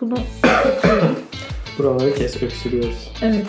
[0.00, 0.14] Bunu
[1.78, 3.12] Buraları kes öksürüyoruz.
[3.22, 3.46] evet.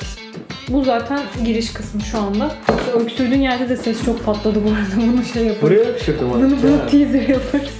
[0.69, 2.55] Bu zaten giriş kısmı şu anda.
[2.79, 5.07] İşte öksürdüğün yerde de ses çok patladı bu arada.
[5.13, 5.61] Bunu şey yaparız.
[5.61, 6.63] Buraya öksürdüm Bunu, artık.
[6.63, 6.87] bunu ya.
[6.87, 7.73] teaser yaparız.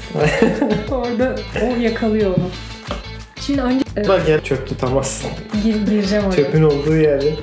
[0.92, 2.50] Orada o yakalıyor onu.
[3.42, 5.30] Şimdi önce evet, Bak yer çöp tutamazsın.
[5.64, 6.36] gir, gireceğim oraya.
[6.36, 7.34] Çöpün olduğu yerde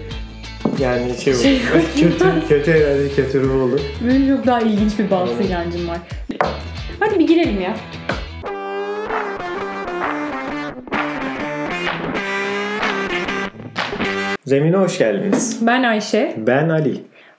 [0.79, 1.35] yani şey.
[1.35, 1.61] Şey
[1.97, 3.81] kötü, kötü herhalde kötü ruh olur.
[4.09, 5.99] Benim çok daha ilginç bir bağlı inancım var.
[7.01, 7.77] Hadi bir girelim ya.
[14.45, 15.59] Zemine hoş geldiniz.
[15.67, 16.35] Ben Ayşe.
[16.37, 16.95] Ben Ali.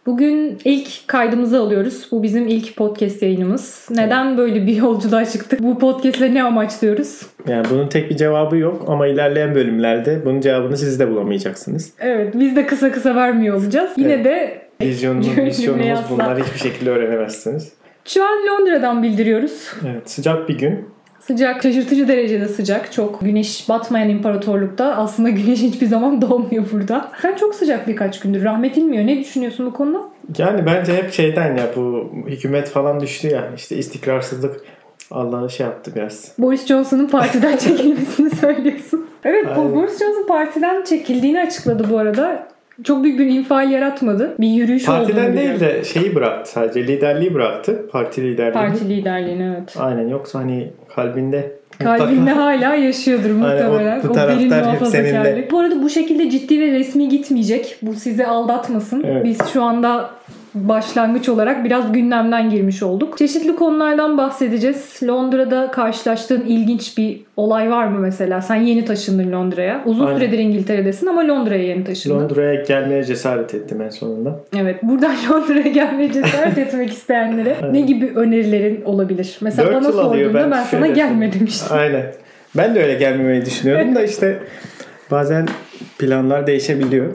[0.05, 2.07] Bugün ilk kaydımızı alıyoruz.
[2.11, 3.87] Bu bizim ilk podcast yayınımız.
[3.91, 5.59] Neden böyle bir yolculuğa çıktık?
[5.63, 7.21] Bu podcastle ne amaçlıyoruz?
[7.47, 11.93] Yani bunun tek bir cevabı yok ama ilerleyen bölümlerde bunun cevabını siz de bulamayacaksınız.
[11.99, 13.91] Evet biz de kısa kısa vermiyor olacağız.
[13.97, 14.25] Yine Evet.
[14.25, 17.71] de Vizyonumuz, misyonumuz bunları hiçbir şekilde öğrenemezsiniz.
[18.05, 19.73] şu an Londra'dan bildiriyoruz.
[19.91, 20.85] Evet sıcak bir gün.
[21.27, 22.91] Sıcak, şaşırtıcı derecede sıcak.
[22.91, 27.11] Çok güneş batmayan imparatorlukta aslında güneş hiçbir zaman doğmuyor burada.
[27.21, 28.43] Sen çok sıcak birkaç gündür.
[28.43, 29.07] Rahmet inmiyor.
[29.07, 30.01] Ne düşünüyorsun bu konuda?
[30.37, 34.61] Yani bence hep şeyden ya bu hükümet falan düştü ya işte istikrarsızlık
[35.11, 36.31] Allah'a şey yaptı biraz.
[36.37, 39.07] Boris Johnson'ın partiden çekilmesini söylüyorsun.
[39.23, 39.75] Evet Aynen.
[39.75, 42.47] Boris Johnson partiden çekildiğini açıkladı bu arada.
[42.83, 44.35] Çok büyük bir infial yaratmadı.
[44.39, 47.85] Bir yürüyüş Partiden olduğunu değil de şeyi bıraktı sadece liderliği bıraktı.
[47.91, 48.53] Parti liderliğini.
[48.53, 49.75] Parti liderliğini evet.
[49.79, 51.51] Aynen yoksa hani kalbinde
[51.83, 53.99] Kalbinde mutlaka- hala yaşıyordur muhtemelen.
[53.99, 55.47] o- bu taraftar hep seninle.
[55.51, 57.77] Bu arada bu şekilde ciddi ve resmi gitmeyecek.
[57.81, 59.03] Bu sizi aldatmasın.
[59.07, 59.23] Evet.
[59.25, 60.09] Biz şu anda
[60.55, 63.17] başlangıç olarak biraz gündemden girmiş olduk.
[63.17, 64.99] Çeşitli konulardan bahsedeceğiz.
[65.03, 68.41] Londra'da karşılaştığın ilginç bir olay var mı mesela?
[68.41, 69.83] Sen yeni taşındın Londra'ya.
[69.85, 70.19] Uzun Aynen.
[70.19, 72.19] süredir İngiltere'desin ama Londra'ya yeni taşındın.
[72.19, 74.39] Londra'ya gelmeye cesaret ettim en sonunda.
[74.57, 74.83] Evet.
[74.83, 79.37] Buradan Londra'ya gelmeye cesaret etmek isteyenlere ne gibi önerilerin olabilir?
[79.41, 81.77] Mesela Dört bana sorduğunda ben, ben sana gelme demiştim.
[81.77, 82.05] Aynen.
[82.57, 84.39] Ben de öyle gelmemeyi düşünüyordum da işte
[85.11, 85.47] bazen
[85.99, 87.13] planlar değişebiliyor.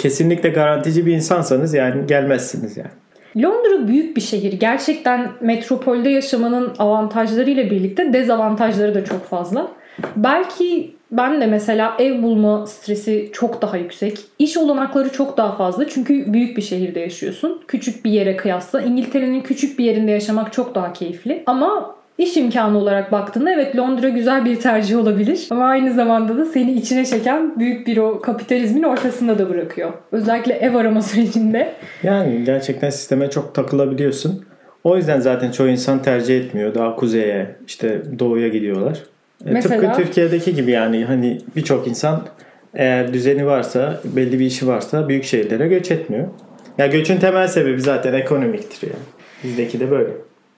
[0.00, 2.90] Kesinlikle garantici bir insansanız yani gelmezsiniz yani.
[3.36, 4.52] Londra büyük bir şehir.
[4.52, 9.68] Gerçekten metropolde yaşamanın avantajlarıyla birlikte dezavantajları da çok fazla.
[10.16, 14.18] Belki ben de mesela ev bulma stresi çok daha yüksek.
[14.38, 15.88] İş olanakları çok daha fazla.
[15.88, 17.62] Çünkü büyük bir şehirde yaşıyorsun.
[17.68, 18.82] Küçük bir yere kıyasla.
[18.82, 21.42] İngiltere'nin küçük bir yerinde yaşamak çok daha keyifli.
[21.46, 25.46] Ama iş imkanı olarak baktığında evet Londra güzel bir tercih olabilir.
[25.50, 29.92] Ama aynı zamanda da seni içine çeken büyük bir o kapitalizmin ortasında da bırakıyor.
[30.12, 31.72] Özellikle ev arama sürecinde.
[32.02, 34.44] Yani gerçekten sisteme çok takılabiliyorsun.
[34.84, 36.74] O yüzden zaten çoğu insan tercih etmiyor.
[36.74, 38.98] Daha kuzeye, işte doğuya gidiyorlar.
[39.46, 42.22] E, Mesela- Tıpkı Türkiye'deki gibi yani hani birçok insan
[42.74, 46.26] eğer düzeni varsa, belli bir işi varsa büyük şehirlere göç etmiyor.
[46.78, 49.02] Ya göçün temel sebebi zaten ekonomiktir yani.
[49.44, 50.10] Bizdeki de böyle.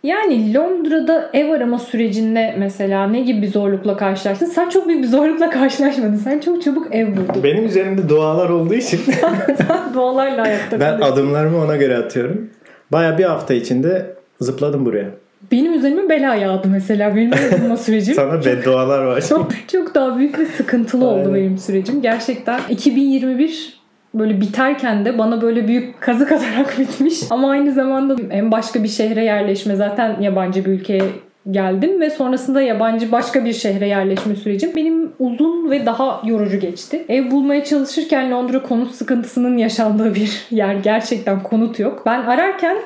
[0.03, 4.47] Yani Londra'da ev arama sürecinde mesela ne gibi bir zorlukla karşılaştın?
[4.47, 6.17] Sen çok büyük bir zorlukla karşılaşmadın.
[6.17, 7.43] Sen çok çabuk ev buldun.
[7.43, 9.01] Benim üzerimde dualar olduğu için
[9.57, 11.15] Sen doğalarla ayakta ben kalıyorsun.
[11.15, 12.51] adımlarımı ona göre atıyorum.
[12.93, 15.07] Baya bir hafta içinde zıpladım buraya.
[15.53, 17.17] Benim üzerime bela yağdı mesela.
[17.17, 18.15] Benim ev bulma sürecim.
[18.15, 19.21] Sana beddualar var.
[19.29, 21.35] çok, çok daha büyük ve sıkıntılı oldu Aynen.
[21.35, 22.03] benim sürecim.
[22.03, 23.82] Gerçekten 2021
[24.15, 27.21] böyle biterken de bana böyle büyük kazık atarak bitmiş.
[27.31, 31.03] Ama aynı zamanda en başka bir şehre yerleşme zaten yabancı bir ülkeye
[31.51, 37.05] geldim ve sonrasında yabancı başka bir şehre yerleşme sürecim benim uzun ve daha yorucu geçti.
[37.09, 40.75] Ev bulmaya çalışırken Londra konut sıkıntısının yaşandığı bir yer.
[40.75, 42.03] Gerçekten konut yok.
[42.07, 42.77] Ben ararken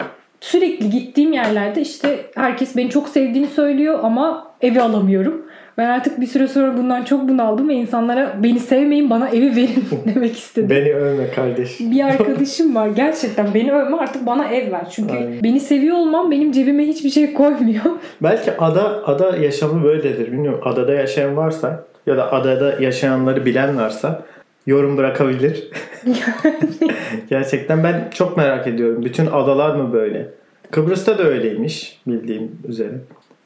[0.41, 5.46] sürekli gittiğim yerlerde işte herkes beni çok sevdiğini söylüyor ama evi alamıyorum.
[5.79, 9.85] Ben artık bir süre sonra bundan çok bunaldım ve insanlara beni sevmeyin bana evi verin
[10.15, 10.71] demek istedim.
[10.71, 11.81] Beni övme kardeş.
[11.81, 14.91] Bir arkadaşım var gerçekten beni övme artık bana ev ver.
[14.91, 15.43] Çünkü Aynen.
[15.43, 17.85] beni seviyor olmam benim cebime hiçbir şey koymuyor.
[18.23, 20.33] Belki ada ada yaşamı böyledir.
[20.33, 20.61] Bilmiyorum.
[20.65, 24.23] Adada yaşayan varsa ya da adada yaşayanları bilen varsa
[24.67, 25.71] yorum bırakabilir.
[27.31, 29.05] Gerçekten ben çok merak ediyorum.
[29.05, 30.29] Bütün adalar mı böyle?
[30.71, 32.93] Kıbrıs'ta da öyleymiş bildiğim üzere.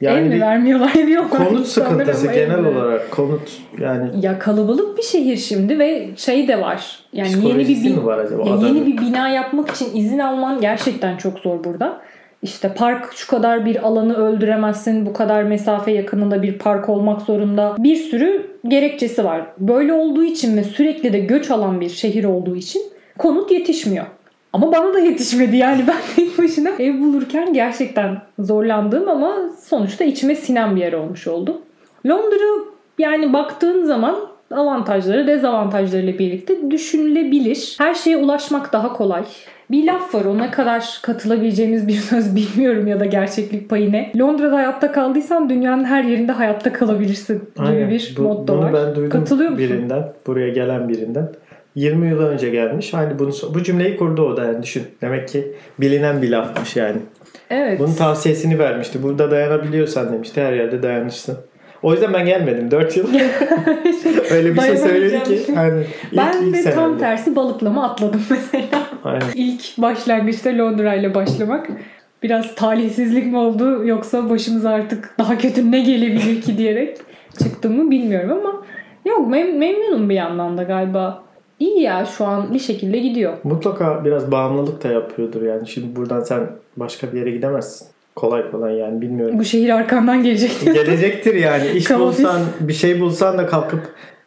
[0.01, 1.31] Ev Yani mi bir vermiyorlar ev yok.
[1.31, 2.67] konut sıkıntısı ev genel mi?
[2.67, 6.99] olarak konut yani Ya kalabalık bir şehir şimdi ve şey de var.
[7.13, 8.49] Yani yeni bir bin- mi var acaba?
[8.49, 12.01] Ya yeni bir bina yapmak için izin alman gerçekten çok zor burada.
[12.43, 15.05] İşte park şu kadar bir alanı öldüremezsin.
[15.05, 17.75] Bu kadar mesafe yakınında bir park olmak zorunda.
[17.79, 19.41] Bir sürü gerekçesi var.
[19.57, 22.81] Böyle olduğu için ve sürekli de göç alan bir şehir olduğu için
[23.17, 24.05] konut yetişmiyor.
[24.53, 30.35] Ama bana da yetişmedi yani ben tek başına ev bulurken gerçekten zorlandığım ama sonuçta içime
[30.35, 31.61] sinen bir yer olmuş oldu.
[32.07, 32.63] Londra
[32.99, 34.15] yani baktığın zaman
[34.51, 37.75] avantajları dezavantajlarıyla birlikte düşünülebilir.
[37.79, 39.23] Her şeye ulaşmak daha kolay.
[39.71, 44.11] Bir laf var o ne kadar katılabileceğimiz bir söz bilmiyorum ya da gerçeklik payı ne.
[44.19, 47.89] Londra'da hayatta kaldıysan dünyanın her yerinde hayatta kalabilirsin gibi Aynen.
[47.89, 48.73] bir Bu- motto bunu var.
[48.73, 49.67] ben duydum Katılıyor musun?
[49.69, 50.03] birinden.
[50.27, 51.29] Buraya gelen birinden.
[51.75, 52.93] 20 yıl önce gelmiş.
[52.93, 54.83] Hani bunu bu cümleyi kurdu o da yani düşün.
[55.01, 56.97] Demek ki bilinen bir lafmış yani.
[57.49, 57.79] Evet.
[57.79, 59.03] Bunun tavsiyesini vermişti.
[59.03, 60.41] Burada dayanabiliyorsan demişti.
[60.41, 61.37] Her yerde dayanırsın.
[61.83, 63.07] O yüzden ben gelmedim 4 yıl.
[64.31, 65.55] Öyle bir şey söyledi ki.
[65.55, 66.97] Hani ilk, ben ilk de tam senemde.
[66.97, 68.83] tersi balıklama atladım mesela.
[69.03, 69.25] Aynen.
[69.35, 71.67] İlk başlangıçta Londra ile başlamak
[72.23, 76.97] biraz talihsizlik mi oldu yoksa başımıza artık daha kötü ne gelebilir ki diyerek
[77.43, 78.65] çıktım mı bilmiyorum ama
[79.05, 81.23] yok mem- memnunum bir yandan da galiba.
[81.61, 83.33] İyi ya şu an bir şekilde gidiyor.
[83.43, 85.67] Mutlaka biraz bağımlılık da yapıyordur yani.
[85.67, 86.47] Şimdi buradan sen
[86.77, 87.87] başka bir yere gidemezsin.
[88.15, 89.39] Kolay kolay yani bilmiyorum.
[89.39, 90.51] Bu şehir arkandan gelecek.
[90.65, 91.67] Gelecektir yani.
[91.75, 93.79] İş bulsan, bir şey bulsan da kalkıp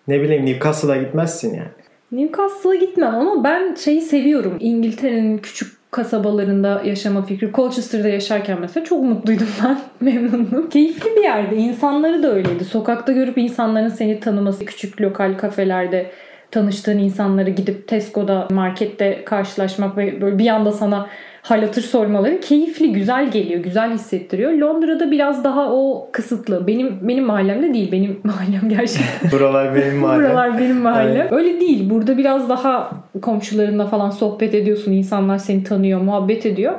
[0.08, 1.69] ne bileyim Newcastle'a gitmezsin yani.
[2.12, 4.56] Newcastle'a gitmem ama ben şeyi seviyorum.
[4.60, 7.52] İngiltere'nin küçük kasabalarında yaşama fikri.
[7.52, 9.78] Colchester'da yaşarken mesela çok mutluydum ben.
[10.00, 10.69] Memnundum.
[10.69, 11.56] Keyifli bir yerde.
[11.56, 12.64] İnsanları da öyleydi.
[12.64, 14.64] Sokakta görüp insanların seni tanıması.
[14.64, 16.10] Küçük lokal kafelerde
[16.55, 21.06] tanıştığın insanları gidip Tesco'da, markette karşılaşmak ve böyle bir anda sana
[21.43, 24.53] hal hatır sormaları keyifli, güzel geliyor, güzel hissettiriyor.
[24.53, 26.67] Londra'da biraz daha o kısıtlı.
[26.67, 27.93] Benim benim mahallemde değil.
[27.93, 30.31] Benim mahallem gerçekten Buralar benim mahallem.
[30.31, 31.21] Buralar benim mahallem.
[31.21, 31.35] Aynen.
[31.35, 31.91] Öyle değil.
[31.91, 32.91] Burada biraz daha
[33.23, 34.93] komşularınla falan sohbet ediyorsun.
[34.93, 36.73] İnsanlar seni tanıyor, muhabbet ediyor.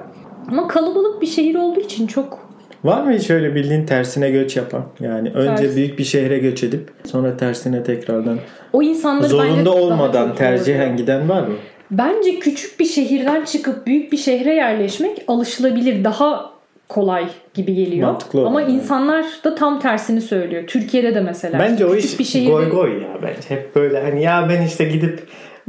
[0.51, 2.44] Ama kalabalık bir şehir olduğu için çok
[2.85, 4.85] Var mı hiç öyle bildiğin tersine göç yapan?
[4.99, 5.75] Yani önce Ters.
[5.75, 8.39] büyük bir şehre göç edip sonra tersine tekrardan
[8.73, 11.53] o insanları zorunda olmadan tercihen giden var mı?
[11.91, 16.03] Bence küçük bir şehirden çıkıp büyük bir şehre yerleşmek alışılabilir.
[16.03, 16.51] Daha
[16.89, 18.07] kolay gibi geliyor.
[18.07, 18.73] Mantıklı Ama yani.
[18.73, 20.63] insanlar da tam tersini söylüyor.
[20.67, 21.59] Türkiye'de de mesela.
[21.59, 23.49] Bence o iş bir şehirde- goy goy ya bence.
[23.49, 25.19] Hep böyle hani ya ben işte gidip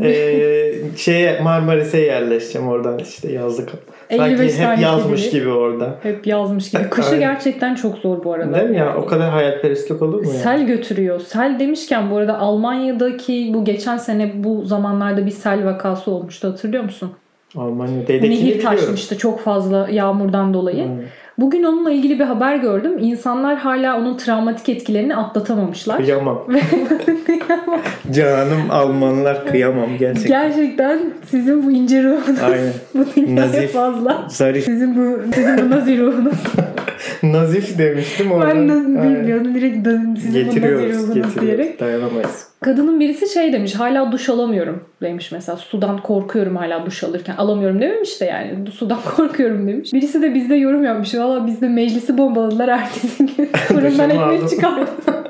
[0.03, 3.69] e, şeye Marmaris'e yerleşeceğim oradan işte yazlık.
[4.11, 5.41] 55 Sanki hep yazmış kedili.
[5.41, 5.95] gibi orada.
[6.03, 6.83] Hep yazmış gibi.
[6.91, 7.21] Kışı Aynen.
[7.21, 8.59] gerçekten çok zor bu arada.
[8.59, 8.97] Değil mi ya?
[8.97, 10.39] O kadar hayalperestlik olur mu ya?
[10.39, 11.21] Sel götürüyor.
[11.21, 16.85] Sel demişken bu arada Almanya'daki bu geçen sene bu zamanlarda bir sel vakası olmuştu hatırlıyor
[16.85, 17.11] musun?
[17.57, 20.83] Almanya'daki Nehir taşmıştı çok fazla yağmurdan dolayı.
[20.83, 21.05] Aynen.
[21.39, 22.93] Bugün onunla ilgili bir haber gördüm.
[22.99, 25.97] İnsanlar hala onun travmatik etkilerini atlatamamışlar.
[25.97, 26.47] Kıyamam.
[28.13, 30.49] Canım Almanlar kıyamam gerçekten.
[30.49, 31.01] Gerçekten
[31.31, 32.73] sizin bu ince ruhunuz Aynen.
[32.95, 33.73] bu dünyaya Nazif.
[33.73, 34.25] fazla.
[34.29, 34.65] Zarif.
[34.65, 36.35] Sizin bu, sizin bu nazi ruhunuz.
[37.23, 38.49] Nazif demiştim orada.
[38.55, 39.55] ben bilmiyordum.
[39.55, 41.41] Direkt sizin bu nazi Getiriyoruz, ruhunuz getiriyoruz.
[41.43, 41.81] diyerek.
[41.81, 42.46] Dayanamayız.
[42.61, 47.81] Kadının birisi şey demiş hala duş alamıyorum demiş mesela sudan korkuyorum hala duş alırken alamıyorum
[47.81, 49.93] dememiş de yani sudan korkuyorum demiş.
[49.93, 54.49] Birisi de bizde yorum yapmış valla bizde meclisi bombaladılar ertesi gün fırından ekmek aldım.
[54.49, 54.89] çıkardım.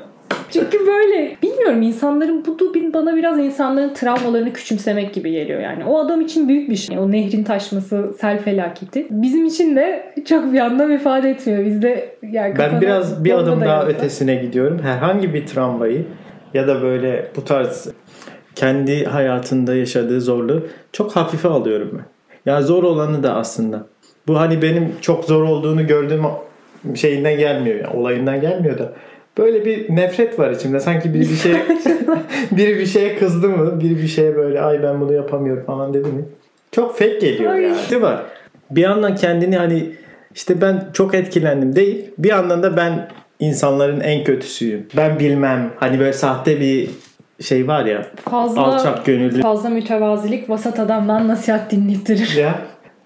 [0.51, 2.57] Çünkü böyle bilmiyorum insanların bu
[2.93, 5.85] bana biraz insanların travmalarını küçümsemek gibi geliyor yani.
[5.85, 6.99] O adam için büyük bir şey.
[6.99, 9.07] O nehrin taşması, sel felaketi.
[9.09, 11.65] Bizim için de çok bir anlam ifade etmiyor.
[11.65, 13.87] Bizde yani Ben biraz bir adım daha dayansa.
[13.87, 14.79] ötesine gidiyorum.
[14.83, 16.05] Herhangi bir travmayı
[16.53, 17.87] ya da böyle bu tarz
[18.55, 22.05] kendi hayatında yaşadığı zorluğu çok hafife alıyorum ben.
[22.45, 23.87] Yani zor olanı da aslında.
[24.27, 26.23] Bu hani benim çok zor olduğunu gördüğüm
[26.95, 28.93] şeyinden gelmiyor yani olayından gelmiyor da
[29.37, 30.79] böyle bir nefret var içimde.
[30.79, 31.53] Sanki biri bir şey
[32.51, 33.81] biri bir şeye kızdı mı?
[33.81, 36.25] Biri bir şeye böyle ay ben bunu yapamıyorum falan dedi mi?
[36.71, 37.61] Çok fake geliyor Ay.
[37.61, 37.77] yani.
[37.91, 38.17] Değil mi?
[38.71, 39.91] Bir yandan kendini hani
[40.35, 42.11] işte ben çok etkilendim değil.
[42.17, 44.87] Bir yandan da ben insanların en kötüsüyüm.
[44.97, 45.73] Ben bilmem.
[45.79, 46.89] Hani böyle sahte bir
[47.41, 48.05] şey var ya.
[48.29, 49.41] fazla Alçak gönüllü.
[49.41, 52.35] fazla mütevazilik vasat adamdan nasihat dinlettirir.
[52.35, 52.59] Ya.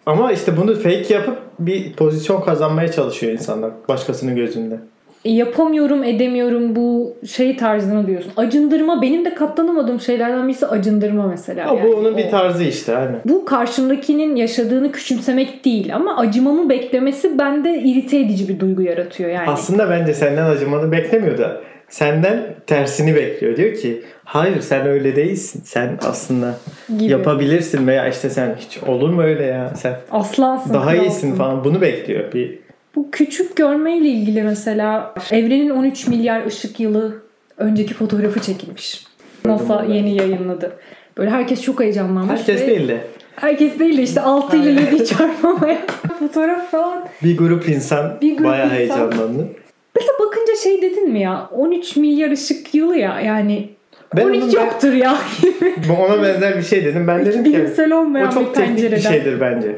[0.06, 4.79] Ama işte bunu fake yapıp bir pozisyon kazanmaya çalışıyor insanlar başkasının gözünde.
[5.25, 8.32] Yapamıyorum, edemiyorum bu şey tarzını diyorsun.
[8.38, 11.70] Acındırma benim de katlanamadığım şeylerden birisi acındırma mesela.
[11.70, 13.16] Ama bu Yani onun o- bir tarzı işte hani.
[13.25, 19.50] Bu karşımdakinin yaşadığını küçümsemek değil ama acımamı beklemesi bende irite edici bir duygu yaratıyor yani.
[19.50, 23.58] Aslında bence senden acımanı beklemiyor da senden tersini bekliyor.
[23.58, 25.62] Diyor ki hayır sen öyle değilsin.
[25.66, 26.54] Sen aslında
[27.00, 27.12] gibi.
[27.12, 30.74] yapabilirsin veya işte sen hiç olur mu öyle ya sen Aslansın.
[30.74, 31.04] daha kralsın.
[31.04, 32.34] iyisin falan bunu bekliyor.
[32.34, 32.60] Bir
[32.95, 37.21] Bu küçük görmeyle ilgili mesela evrenin 13 milyar ışık yılı
[37.57, 39.05] önceki fotoğrafı çekilmiş.
[39.45, 40.71] NASA yeni yayınladı.
[41.17, 42.39] Böyle herkes çok heyecanlanmış.
[42.39, 43.01] herkes ve- değil de
[43.36, 45.77] Herkes değil de işte 6 ile 7 çarpmamaya
[46.19, 47.05] fotoğraf falan.
[47.24, 48.75] bir grup insan Bir grup bayağı insan.
[48.77, 49.48] heyecanlandı.
[49.95, 53.69] Mesela bakınca şey dedin mi ya 13 milyar ışık yılı ya yani
[54.18, 55.18] Ben 13 onun ben- yoktur ya.
[55.89, 57.08] Bu Ona benzer bir şey dedim.
[57.08, 59.10] Ben dedim ki Bilimsel olmayan o bir çok teknik bir pencereden.
[59.12, 59.75] şeydir bence.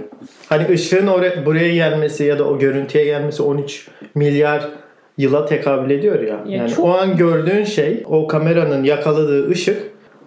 [0.50, 4.70] Hani ışığın oraya, buraya gelmesi ya da o görüntüye gelmesi 13 milyar
[5.18, 6.28] yıla tekabül ediyor ya.
[6.28, 9.78] Ya yani çok- o an gördüğün şey o kameranın yakaladığı ışık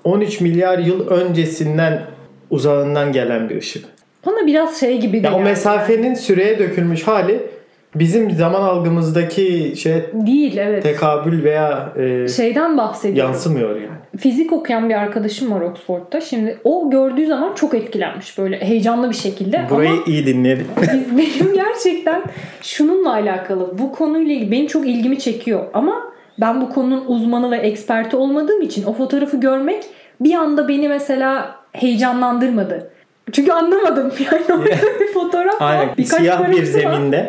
[0.05, 2.03] 13 milyar yıl öncesinden
[2.51, 3.85] uzağından gelen bir ışık.
[4.27, 7.43] Bana biraz şey gibi de Ya o mesafenin süreye dökülmüş hali
[7.99, 10.83] bizim zaman algımızdaki şey Değil evet.
[10.83, 13.33] tekabül veya e, Şeyden bahsediyorum.
[13.33, 13.87] yansımıyor yani.
[14.19, 16.21] Fizik okuyan bir arkadaşım var Oxford'da.
[16.21, 19.67] Şimdi o gördüğü zaman çok etkilenmiş böyle heyecanlı bir şekilde.
[19.71, 20.67] Burayı Ama iyi dinleyelim.
[20.83, 22.23] biz, benim gerçekten
[22.63, 25.65] şununla alakalı bu konuyla ilgili benim çok ilgimi çekiyor.
[25.75, 25.95] Ama
[26.41, 29.85] ben bu konunun uzmanı ve eksperti olmadığım için o fotoğrafı görmek
[30.21, 32.91] bir anda beni mesela heyecanlandırmadı.
[33.33, 34.13] Çünkü anlamadım.
[34.33, 34.67] Yani orada
[35.01, 35.75] bir fotoğraf var.
[35.75, 37.25] Aynen Birkaç siyah bir parası var.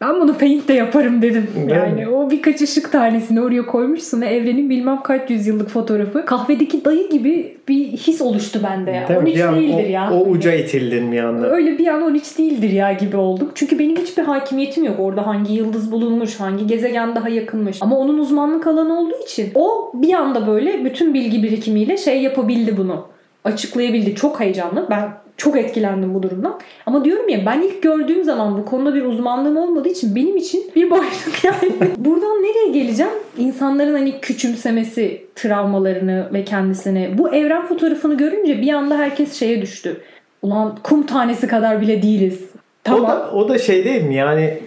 [0.00, 1.46] Ben bunu paint de yaparım dedim.
[1.56, 2.08] Değil yani mi?
[2.08, 6.24] o birkaç ışık tanesini oraya koymuşsun ve evrenin bilmem kaç yüzyıllık fotoğrafı.
[6.24, 9.08] Kahvedeki dayı gibi bir his oluştu bende ya.
[9.08, 9.24] Değil mi?
[9.28, 10.12] 13 Bir değildir o, ya.
[10.12, 11.50] o uca itildin bir anda.
[11.50, 13.50] Öyle bir an 13 değildir ya gibi oldum.
[13.54, 14.96] Çünkü benim hiçbir hakimiyetim yok.
[14.98, 17.78] Orada hangi yıldız bulunmuş, hangi gezegen daha yakınmış.
[17.80, 22.76] Ama onun uzmanlık alanı olduğu için o bir anda böyle bütün bilgi birikimiyle şey yapabildi
[22.76, 23.06] bunu.
[23.44, 24.14] Açıklayabildi.
[24.14, 24.86] Çok heyecanlı.
[24.90, 26.60] Ben çok etkilendim bu durumdan.
[26.86, 30.70] Ama diyorum ya ben ilk gördüğüm zaman bu konuda bir uzmanlığım olmadığı için benim için
[30.76, 31.72] bir boşluk yani.
[31.96, 33.12] Buradan nereye geleceğim?
[33.38, 37.10] İnsanların hani küçümsemesi travmalarını ve kendisini.
[37.18, 40.00] Bu evren fotoğrafını görünce bir anda herkes şeye düştü.
[40.42, 42.40] Ulan kum tanesi kadar bile değiliz.
[42.84, 43.04] Tamam.
[43.04, 44.58] O da, o da şey değil mi yani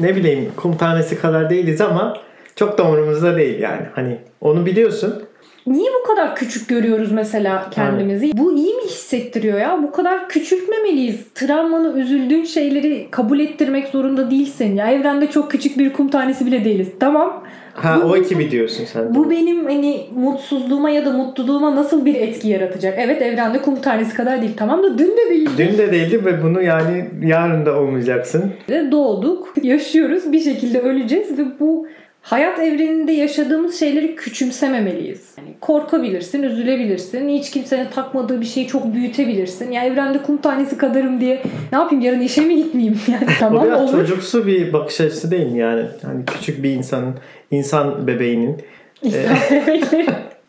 [0.00, 2.18] ne bileyim kum tanesi kadar değiliz ama
[2.56, 3.82] çok da umurumuzda değil yani.
[3.94, 5.25] Hani onu biliyorsun.
[5.66, 8.30] Niye bu kadar küçük görüyoruz mesela kendimizi?
[8.36, 9.80] Bu iyi mi hissettiriyor ya?
[9.82, 11.16] Bu kadar küçültmemeliyiz.
[11.34, 14.76] Travmanı, üzüldüğün şeyleri kabul ettirmek zorunda değilsin.
[14.76, 16.88] Ya evrende çok küçük bir kum tanesi bile değiliz.
[17.00, 17.42] Tamam.
[17.74, 19.14] Ha Bu- o ekibi diyorsun sen.
[19.14, 22.94] Bu benim hani mutsuzluğuma ya da mutluluğuma nasıl bir etki yaratacak?
[22.98, 24.52] Evet evrende kum tanesi kadar değil.
[24.56, 25.50] Tamam da dün de değildi.
[25.58, 28.52] Dün de değildi ve bunu yani yarın da olmayacaksın.
[28.90, 31.86] Doğduk, yaşıyoruz, bir şekilde öleceğiz ve bu
[32.26, 35.20] hayat evreninde yaşadığımız şeyleri küçümsememeliyiz.
[35.38, 39.70] Yani korkabilirsin, üzülebilirsin, hiç kimsenin takmadığı bir şeyi çok büyütebilirsin.
[39.70, 41.42] Ya evrende kum tanesi kadarım diye
[41.72, 42.98] ne yapayım yarın işe mi gitmeyeyim?
[43.08, 43.92] Yani o tamam biraz olur.
[43.92, 45.82] çocuksu bir bakış açısı değil mi yani?
[46.02, 47.14] Hani küçük bir insanın,
[47.50, 48.56] insan bebeğinin,
[49.02, 50.06] İnsan bebekleri.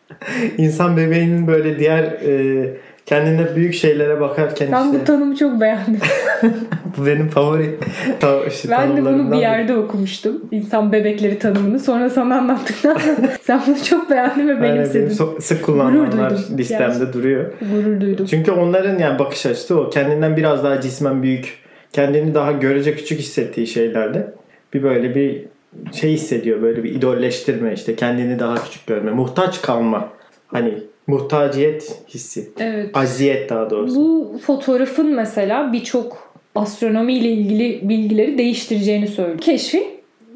[0.58, 2.64] insan bebeğinin böyle diğer e,
[3.08, 6.00] kendine büyük şeylere bakarken Ben işte bu tanımı çok beğendim.
[6.98, 7.78] bu benim favori
[8.48, 9.40] işte Ben de bunu bir biri.
[9.40, 10.44] yerde okumuştum.
[10.50, 11.78] İnsan bebekleri tanımını.
[11.78, 15.08] Sonra sana anlattıktan sonra sen bunu çok beğendin ve Aynen, benim benimsedin.
[15.08, 17.12] so- sık kullanılanlar listemde Gerçekten.
[17.12, 17.52] duruyor.
[17.72, 18.26] Gurur duydum.
[18.30, 19.90] Çünkü onların yani bakış açısı o.
[19.90, 21.58] Kendinden biraz daha cismen büyük,
[21.92, 24.32] kendini daha görece küçük hissettiği şeylerde
[24.74, 25.44] bir böyle bir
[25.92, 26.62] şey hissediyor.
[26.62, 30.08] Böyle bir idolleştirme işte kendini daha küçük görme, muhtaç kalma.
[30.46, 30.74] Hani
[31.08, 32.48] muhtaciyet hissi.
[32.58, 32.96] Evet.
[32.96, 33.96] Aziyet daha doğrusu.
[33.96, 39.38] Bu fotoğrafın mesela birçok astronomi ile ilgili bilgileri değiştireceğini söylüyor.
[39.38, 39.84] Keşfin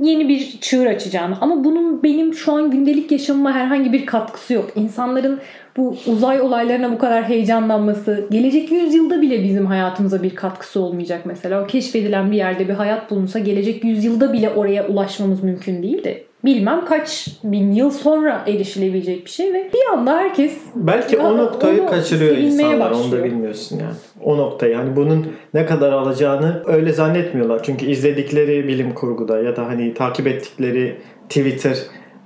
[0.00, 4.71] yeni bir çığır açacağını ama bunun benim şu an gündelik yaşamıma herhangi bir katkısı yok.
[4.76, 5.41] İnsanların
[5.76, 11.64] bu uzay olaylarına bu kadar heyecanlanması gelecek yüzyılda bile bizim hayatımıza bir katkısı olmayacak mesela.
[11.64, 16.25] O keşfedilen bir yerde bir hayat bulunsa gelecek yüzyılda bile oraya ulaşmamız mümkün değil de
[16.45, 21.83] bilmem kaç bin yıl sonra erişilebilecek bir şey ve bir anda herkes Belki o noktayı
[21.83, 22.91] onu kaçırıyor insanlar.
[22.91, 23.25] Onu da başlıyor.
[23.25, 23.95] bilmiyorsun yani.
[24.25, 24.77] O noktayı.
[24.77, 27.63] Hani bunun ne kadar alacağını öyle zannetmiyorlar.
[27.63, 30.97] Çünkü izledikleri bilim kurguda ya da hani takip ettikleri
[31.29, 31.77] Twitter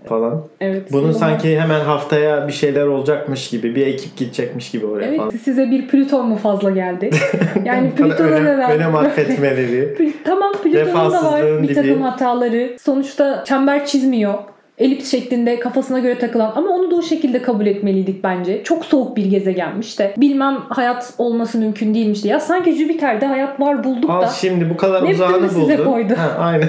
[0.09, 0.43] falan.
[0.61, 5.07] evet Bunun bunu- sanki hemen haftaya bir şeyler olacakmış gibi, bir ekip gidecekmiş gibi oraya
[5.07, 5.31] Evet falan.
[5.31, 7.11] size bir Plüton mu fazla geldi?
[7.65, 8.71] Yani Plüton'a önem, neden?
[8.71, 9.95] önem atfetmeleri.
[9.99, 12.03] Plü- Tamam Plüton'un da var bir takım dibi.
[12.03, 12.77] hataları.
[12.81, 14.35] Sonuçta çember çizmiyor.
[14.79, 18.65] Elips şeklinde kafasına göre takılan ama onu da o şekilde kabul etmeliydik bence.
[18.65, 20.15] Çok soğuk bir gezegenmiş de.
[20.17, 22.29] Bilmem hayat olması mümkün değilmiş de.
[22.29, 24.27] Ya sanki Jüpiter'de hayat var bulduk Al da.
[24.29, 25.93] şimdi bu kadar Neptün'ü uzağını size buldun.
[25.93, 26.15] koydu.
[26.17, 26.69] Ha, aynen.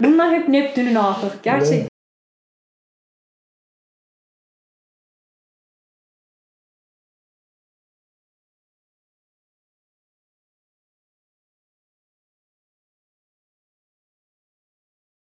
[0.00, 1.26] Bunlar hep Neptün'ün ahı.
[1.42, 1.91] Gerçek.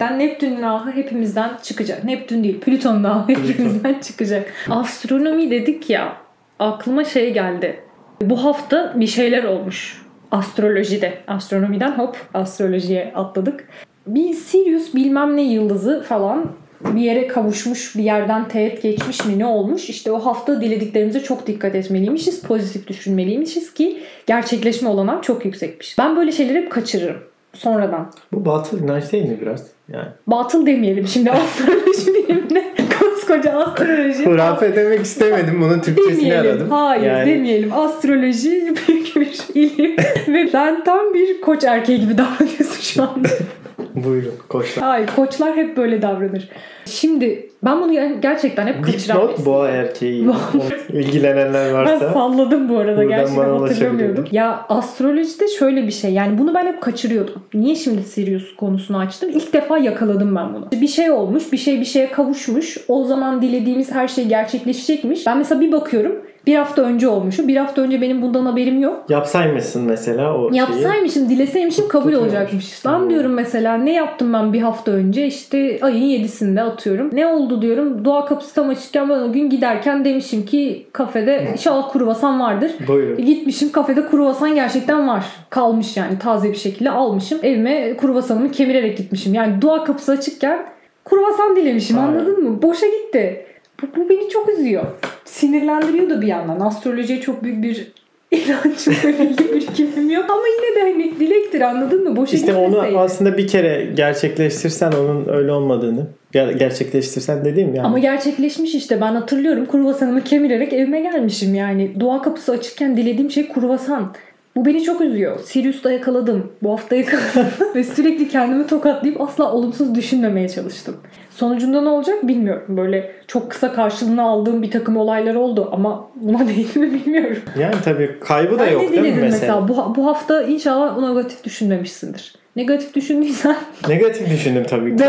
[0.01, 2.03] Ben Neptün'ün ahı hepimizden çıkacak.
[2.03, 4.53] Neptün değil, Plüton'un ahı hepimizden çıkacak.
[4.70, 6.17] Astronomi dedik ya,
[6.60, 7.79] aklıma şey geldi.
[8.22, 10.01] Bu hafta bir şeyler olmuş.
[10.31, 11.17] Astrolojide.
[11.27, 13.70] Astronomiden hop astrolojiye atladık.
[14.08, 16.51] Bir Sirius bilmem ne yıldızı falan
[16.86, 19.89] bir yere kavuşmuş, bir yerden teğet geçmiş mi ne olmuş?
[19.89, 22.41] İşte o hafta dilediklerimize çok dikkat etmeliymişiz.
[22.41, 25.98] Pozitif düşünmeliymişiz ki gerçekleşme olanağı çok yüksekmiş.
[25.98, 27.17] Ben böyle şeyleri hep kaçırırım.
[27.53, 28.12] Sonradan.
[28.34, 29.67] Bu batıl inanç değil mi biraz?
[29.93, 30.08] Yani.
[30.27, 32.74] Batıl demeyelim şimdi astroloji bilimine.
[33.00, 34.25] Koskoca astroloji.
[34.25, 35.62] Hurafe demek istemedim.
[35.62, 36.51] Bunun Türkçesini Demeyelim.
[36.51, 36.72] aradım.
[36.72, 37.74] Hayır Yani- demeyelim.
[37.74, 39.96] Astroloji büyük bir ilim.
[40.27, 43.27] Ve ben tam bir koç erkeği gibi davranıyorsun şu anda.
[43.96, 44.84] Buyurun koçlar.
[44.86, 46.50] Hayır koçlar hep böyle davranır.
[46.86, 50.25] Şimdi ben bunu ger- gerçekten hep kaçıran Dipnot boğa erkeği.
[50.94, 52.13] İlgilenenler Ben varsa.
[52.13, 54.28] salladım bu arada gerçekten hatırlamıyordum.
[54.32, 57.34] Ya astrolojide şöyle bir şey yani bunu ben hep kaçırıyordum.
[57.54, 59.30] Niye şimdi Sirius konusunu açtım?
[59.30, 60.68] İlk defa yakaladım ben bunu.
[60.82, 62.78] Bir şey olmuş, bir şey bir şeye kavuşmuş.
[62.88, 65.28] O zaman dilediğimiz her şey gerçekleşecekmiş.
[65.28, 67.48] Ben mesela bir bakıyorum bir hafta önce olmuşu.
[67.48, 69.03] Bir hafta önce benim bundan haberim yok.
[69.10, 70.60] Yapsaymışsın mesela o şeyi.
[70.60, 72.33] Yapsaymışım, dileseymişim kabul Tutmuyormuş.
[72.33, 72.86] olacakmış.
[72.86, 75.25] Lan diyorum mesela ne yaptım ben bir hafta önce?
[75.27, 77.10] İşte ayın 7'sinde atıyorum.
[77.13, 78.05] Ne oldu diyorum.
[78.05, 82.71] Dua kapısı tam açıkken ben o gün giderken demişim ki kafede inşallah kruvasan vardır.
[82.88, 83.17] Buyurun.
[83.17, 85.25] E, Gitmişim kafede kruvasan gerçekten var.
[85.50, 87.39] Kalmış yani taze bir şekilde almışım.
[87.43, 89.33] Evime kruvasanımı kemirerek gitmişim.
[89.33, 90.65] Yani dua kapısı açıkken
[91.10, 92.07] kruvasan dilemişim Aynen.
[92.10, 92.62] anladın mı?
[92.62, 93.45] Boşa gitti.
[93.81, 94.83] Bu, bu beni çok üzüyor.
[95.25, 96.59] Sinirlendiriyor da bir yandan.
[96.59, 97.91] Astrolojiye çok büyük bir
[98.31, 100.25] inancım belli birikimim yok.
[100.29, 102.15] Ama yine de hani dilektir anladın mı?
[102.15, 107.88] Boşa İşte onu aslında bir kere gerçekleştirsen onun öyle olmadığını ger- gerçekleştirsen dediğim yani.
[107.88, 112.00] Ama gerçekleşmiş işte ben hatırlıyorum kruvasanımı kemirerek evime gelmişim yani.
[112.00, 114.13] Dua kapısı açıkken dilediğim şey kruvasan.
[114.55, 115.39] Bu beni çok üzüyor.
[115.39, 116.51] Sirius'ta yakaladım.
[116.63, 117.46] Bu hafta yakaladım.
[117.75, 120.98] Ve sürekli kendimi tokatlayıp asla olumsuz düşünmemeye çalıştım.
[121.29, 122.77] Sonucunda ne olacak bilmiyorum.
[122.77, 125.70] Böyle çok kısa karşılığını aldığım bir takım olaylar oldu.
[125.72, 127.38] Ama buna değil mi bilmiyorum.
[127.60, 129.22] Yani tabii kaybı da Sen yok değil mi mesela?
[129.22, 129.67] mesela?
[129.67, 132.36] Bu, bu hafta inşallah negatif düşünmemişsindir.
[132.55, 133.55] Negatif düşündüysen
[133.88, 135.03] Negatif düşündüm tabii ki.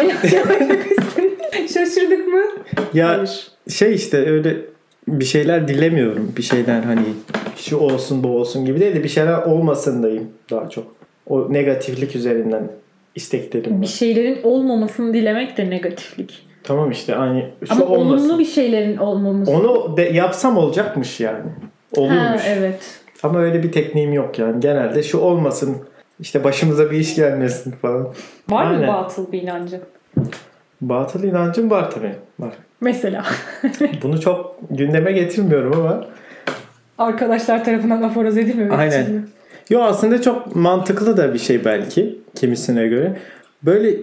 [1.74, 2.42] Şaşırdık mı?
[2.94, 3.50] Ya Hayır.
[3.68, 4.56] şey işte öyle
[5.08, 6.32] bir şeyler dilemiyorum.
[6.36, 7.04] Bir şeyler hani
[7.56, 10.84] şu olsun bu olsun gibi değil de bir şeyler olmasındayım daha çok.
[11.28, 12.68] O negatiflik üzerinden
[13.14, 13.92] isteklerim Bir var.
[13.92, 16.46] şeylerin olmamasını dilemek de negatiflik.
[16.64, 18.24] Tamam işte hani şu Ama olmasın.
[18.28, 19.50] olumlu bir şeylerin olmaması.
[19.52, 21.44] Onu de, yapsam olacakmış yani.
[21.96, 22.18] Olurmuş.
[22.18, 23.00] Ha, evet.
[23.22, 24.60] Ama öyle bir tekniğim yok yani.
[24.60, 25.76] Genelde şu olmasın
[26.20, 28.08] işte başımıza bir iş gelmesin falan.
[28.50, 29.80] Var mı batıl bir inancın?
[30.80, 32.14] Batıl inancım var tabii.
[32.38, 32.52] Var.
[32.82, 33.24] Mesela
[34.02, 36.04] Bunu çok gündeme getirmiyorum ama
[36.98, 39.02] arkadaşlar tarafından aforoz edilmemek Aynen.
[39.02, 39.14] için.
[39.14, 39.24] mi?
[39.70, 43.16] Yo aslında çok mantıklı da bir şey belki kimisine göre.
[43.62, 43.96] Böyle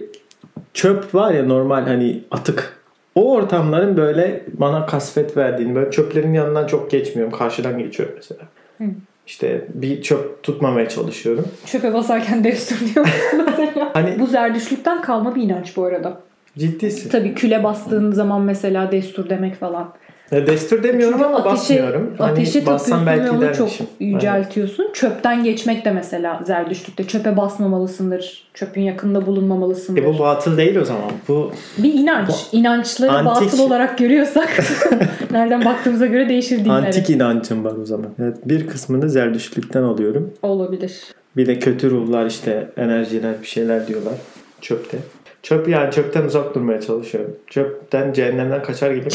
[0.74, 2.80] çöp var ya normal hani atık.
[3.14, 7.38] O ortamların böyle bana kasvet verdiğini böyle çöplerin yanından çok geçmiyorum.
[7.38, 8.40] Karşıdan geçiyorum mesela.
[8.78, 8.84] Hı.
[9.26, 11.44] İşte bir çöp tutmamaya çalışıyorum.
[11.66, 13.06] Çöpe basarken destur diyor
[13.46, 13.90] mesela.
[13.94, 16.20] Hani Bu zerdüşlükten kalma bir inanç bu arada.
[16.58, 17.10] Ciddisin.
[17.10, 19.92] Tabii küle bastığın zaman mesela destur demek falan.
[20.30, 22.14] Ya destur demiyorum Çünkü ama ateşe, basmıyorum.
[22.18, 24.90] ateşe hani bassam tapıyorsun ve belki onu çok yüceltiyorsun.
[24.92, 27.04] Çöpten geçmek de mesela zerdüşlükte.
[27.04, 28.44] Çöpe basmamalısındır.
[28.54, 30.02] Çöpün yakında bulunmamalısındır.
[30.02, 31.10] E bu batıl değil o zaman.
[31.28, 32.30] Bu Bir inanç.
[32.52, 34.48] İnançları Antik- batıl olarak görüyorsak
[35.30, 36.86] nereden baktığımıza göre değişir dinlere.
[36.86, 38.08] antik inancım var o zaman.
[38.22, 40.30] Evet, bir kısmını zerdüştlükten alıyorum.
[40.42, 41.00] Olabilir.
[41.36, 44.14] Bir de kötü ruhlar işte enerjiler bir şeyler diyorlar
[44.60, 44.98] çöpte.
[45.42, 47.36] Çöp yani çöpten uzak durmaya çalışıyorum.
[47.46, 49.08] Çöpten cehennemden kaçar gibi.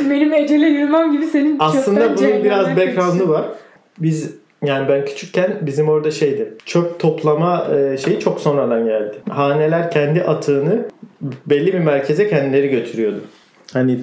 [0.10, 3.44] Benim ecele yürümem gibi senin Aslında bunun biraz background'u var.
[3.98, 6.54] Biz yani ben küçükken bizim orada şeydi.
[6.64, 9.16] Çöp toplama e, şeyi çok sonradan geldi.
[9.28, 10.84] Haneler kendi atığını
[11.46, 13.20] belli bir merkeze kendileri götürüyordu.
[13.72, 14.00] Hani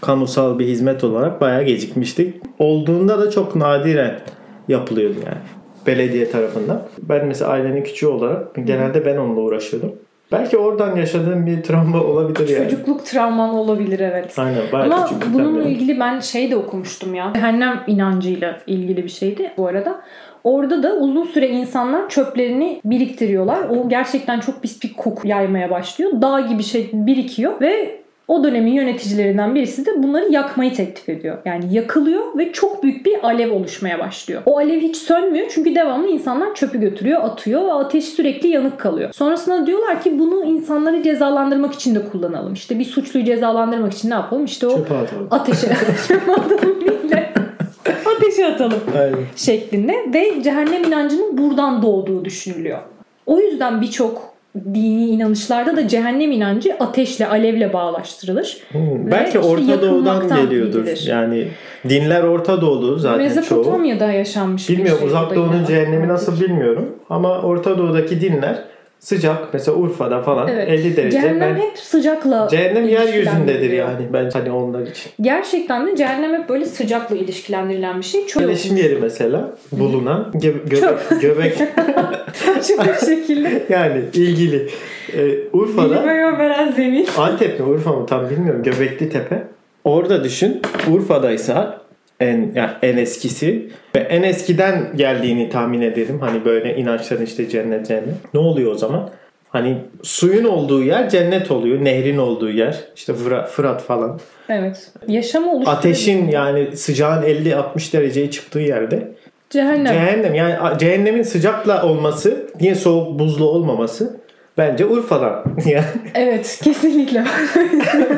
[0.00, 2.34] kamusal bir hizmet olarak bayağı gecikmiştik.
[2.58, 4.20] Olduğunda da çok nadiren
[4.68, 5.38] yapılıyordu yani.
[5.86, 6.82] Belediye tarafından.
[6.98, 9.92] Ben mesela ailenin küçüğü olarak genelde ben onunla uğraşıyordum.
[10.32, 12.70] Belki oradan yaşadığım bir travma olabilir yani.
[12.70, 14.38] Çocukluk travman olabilir evet.
[14.38, 15.72] Aynen Ama bununla beri.
[15.72, 17.32] ilgili ben şey de okumuştum ya.
[17.34, 20.00] Cehennem inancıyla ilgili bir şeydi bu arada.
[20.44, 23.68] Orada da uzun süre insanlar çöplerini biriktiriyorlar.
[23.68, 26.12] O gerçekten çok pis bir koku yaymaya başlıyor.
[26.22, 31.38] Dağ gibi şey birikiyor ve o dönemin yöneticilerinden birisi de bunları yakmayı teklif ediyor.
[31.44, 34.42] Yani yakılıyor ve çok büyük bir alev oluşmaya başlıyor.
[34.46, 39.12] O alev hiç sönmüyor çünkü devamlı insanlar çöpü götürüyor, atıyor ve ateş sürekli yanık kalıyor.
[39.12, 42.52] Sonrasında diyorlar ki bunu insanları cezalandırmak için de kullanalım.
[42.52, 44.44] İşte bir suçluyu cezalandırmak için ne yapalım?
[44.44, 44.84] İşte o
[45.30, 45.68] ateşe
[46.08, 46.76] çöpe atalım
[48.16, 49.18] ateşe atalım Aynen.
[49.36, 52.78] şeklinde ve cehennem inancının buradan doğduğu düşünülüyor.
[53.26, 54.35] O yüzden birçok
[54.74, 58.56] dini inanışlarda da cehennem inancı ateşle, alevle bağlaştırılır.
[58.72, 60.82] Hmm, belki işte Orta Doğu'dan geliyordur.
[60.82, 61.06] bilinir.
[61.06, 61.48] Yani
[61.88, 63.36] dinler Orta Doğulu zaten çoğu.
[63.36, 65.08] Mezopotamya'da yaşanmış bir Bilmiyorum şey.
[65.08, 66.96] Uzak bu da Doğu'nun cehennemi nasıl bilmiyorum.
[67.10, 68.64] Ama Orta Doğu'daki dinler
[69.00, 69.54] sıcak.
[69.54, 70.68] Mesela Urfa'da falan Evet.
[70.68, 71.20] 50 derece.
[71.20, 74.06] Cehennem Ben, hep sıcakla cehennem yeryüzündedir yani.
[74.12, 75.12] Ben hani onlar için.
[75.20, 78.26] Gerçekten de cehennem hep böyle sıcakla ilişkilendirilen bir şey.
[78.26, 81.20] Çok Yerleşim yeri mesela bulunan gö- göbek, Çöp.
[81.20, 81.58] göbek
[83.02, 83.62] bir şekilde.
[83.68, 84.68] yani ilgili.
[85.16, 87.06] Ee, Urfa'da yön veren zemin.
[87.18, 88.62] Antep mi Urfa mı tam bilmiyorum.
[88.62, 89.42] Göbekli Tepe.
[89.84, 90.62] Orada düşün.
[90.92, 91.80] Urfa'daysa
[92.20, 96.20] en yani en eskisi ve en eskiden geldiğini tahmin ederim.
[96.20, 98.34] Hani böyle inançların işte cennet cennet.
[98.34, 99.10] Ne oluyor o zaman?
[99.48, 101.84] Hani suyun olduğu yer cennet oluyor.
[101.84, 102.76] Nehrin olduğu yer.
[102.96, 103.12] işte
[103.48, 104.20] Fırat, falan.
[104.48, 104.92] Evet.
[105.08, 105.78] Yaşamı oluşturuyor.
[105.78, 109.08] Ateşin yani sıcağın 50-60 dereceye çıktığı yerde
[109.50, 109.86] Cehennem.
[109.86, 114.20] cehennem yani cehennemin sıcakla olması niye soğuk buzlu olmaması
[114.58, 115.44] bence Urfa'dan.
[116.14, 117.24] evet kesinlikle.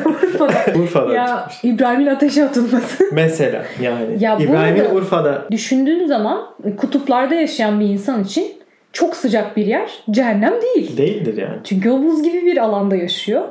[0.05, 0.79] Urfa'da.
[0.79, 1.49] Urfa'dan ya.
[1.63, 3.03] İbrahim'in ateşe atılması.
[3.13, 6.41] Mesela yani Ya İbrahim'in Urfa'da Düşündüğün zaman
[6.77, 8.47] kutuplarda yaşayan bir insan için
[8.93, 10.97] çok sıcak bir yer cehennem değil.
[10.97, 11.57] değildir yani.
[11.63, 13.43] Çünkü o buz gibi bir alanda yaşıyor.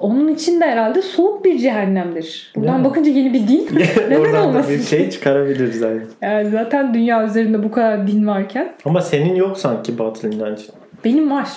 [0.00, 2.52] Onun için de herhalde soğuk bir cehennemdir.
[2.56, 2.84] Buradan Yani.
[2.84, 3.68] bakınca yeni bir din.
[4.10, 4.72] Neden olmasın?
[4.74, 6.00] bir şey çıkarabiliriz yani.
[6.22, 10.74] Yani zaten dünya üzerinde bu kadar din varken Ama senin yok sanki batıl inancın.
[11.04, 11.48] benim var.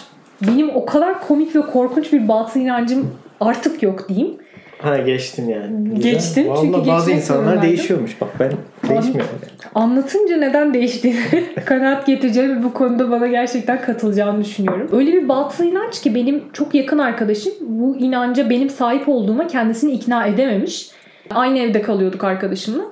[0.42, 4.38] Benim o kadar komik ve korkunç bir batıl inancım artık yok diyeyim.
[4.82, 5.90] Ha geçtin yani.
[5.90, 6.12] Güzel.
[6.12, 7.70] Geçtim, Vallahi çünkü bazı insanlar zorundaydım.
[7.70, 8.22] değişiyormuş.
[8.22, 8.52] Bak ben
[8.90, 9.36] değişmiyorum.
[9.76, 11.20] Anlatınca neden değiştiğini
[11.66, 14.90] kanaat getireceğim ve bu konuda bana gerçekten katılacağını düşünüyorum.
[14.92, 19.92] Öyle bir batıl inanç ki benim çok yakın arkadaşım bu inanca benim sahip olduğuma kendisini
[19.92, 20.90] ikna edememiş.
[21.30, 22.84] Aynı evde kalıyorduk arkadaşımla.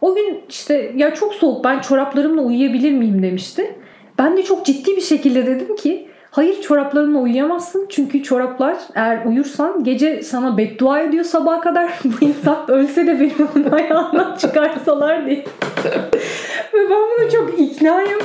[0.00, 3.74] O gün işte ya çok soğuk ben çoraplarımla uyuyabilir miyim demişti.
[4.18, 7.86] Ben de çok ciddi bir şekilde dedim ki hayır çoraplarınla uyuyamazsın.
[7.88, 11.92] Çünkü çoraplar eğer uyursan gece sana beddua ediyor sabaha kadar.
[12.04, 15.44] Bu insan ölse de benim onun ayağından çıkarsalar diye.
[16.74, 18.20] Ve ben buna çok iknayım.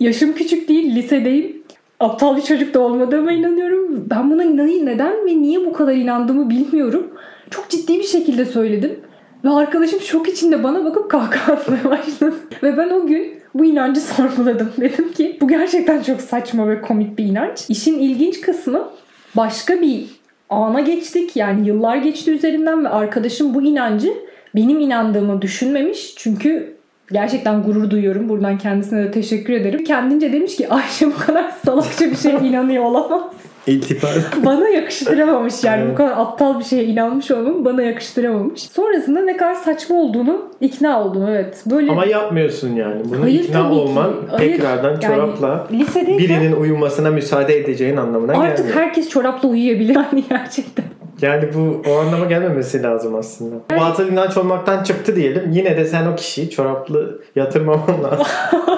[0.00, 1.62] Yaşım küçük değil, lisedeyim.
[2.00, 4.06] Aptal bir çocuk da olmadığıma inanıyorum.
[4.10, 7.06] Ben buna ne- neden ve niye bu kadar inandığımı bilmiyorum.
[7.50, 9.00] Çok ciddi bir şekilde söyledim.
[9.44, 12.34] Ve arkadaşım şok içinde bana bakıp kahkaha atmaya başladı.
[12.62, 14.72] Ve ben o gün bu inancı sorguladım.
[14.80, 17.64] Dedim ki bu gerçekten çok saçma ve komik bir inanç.
[17.68, 18.88] İşin ilginç kısmı
[19.36, 20.04] başka bir
[20.50, 21.36] ana geçtik.
[21.36, 24.12] Yani yıllar geçti üzerinden ve arkadaşım bu inancı
[24.54, 26.14] benim inandığımı düşünmemiş.
[26.16, 26.77] Çünkü
[27.12, 28.28] gerçekten gurur duyuyorum.
[28.28, 29.84] Buradan kendisine de teşekkür ederim.
[29.84, 33.22] Kendince demiş ki Ayşe bu kadar salakça bir şeye inanıyor olamaz.
[33.66, 34.18] İltifat.
[34.44, 35.92] Bana yakıştıramamış yani Evet.
[35.92, 38.62] bu kadar aptal bir şeye inanmış olmamı bana yakıştıramamış.
[38.62, 41.62] Sonrasında ne kadar saçma olduğunu ikna oldum evet.
[41.70, 43.02] Böyle Ama yapmıyorsun yani.
[43.04, 43.74] Bunu Hayır, ikna ki.
[43.74, 44.52] olman Hayır.
[44.52, 48.76] tekrardan Yani çorapla lisedeyken birinin uyumasına müsaade edeceğin anlamına artık gelmiyor.
[48.86, 50.84] herkes çorapla uyuyabilir yani gerçekten.
[51.22, 53.54] Yani bu o anlama gelmemesi lazım aslında.
[53.80, 55.50] Batıl inanç olmaktan çıktı diyelim.
[55.52, 58.26] Yine de sen o kişiyi çoraplı yatırmaman lazım.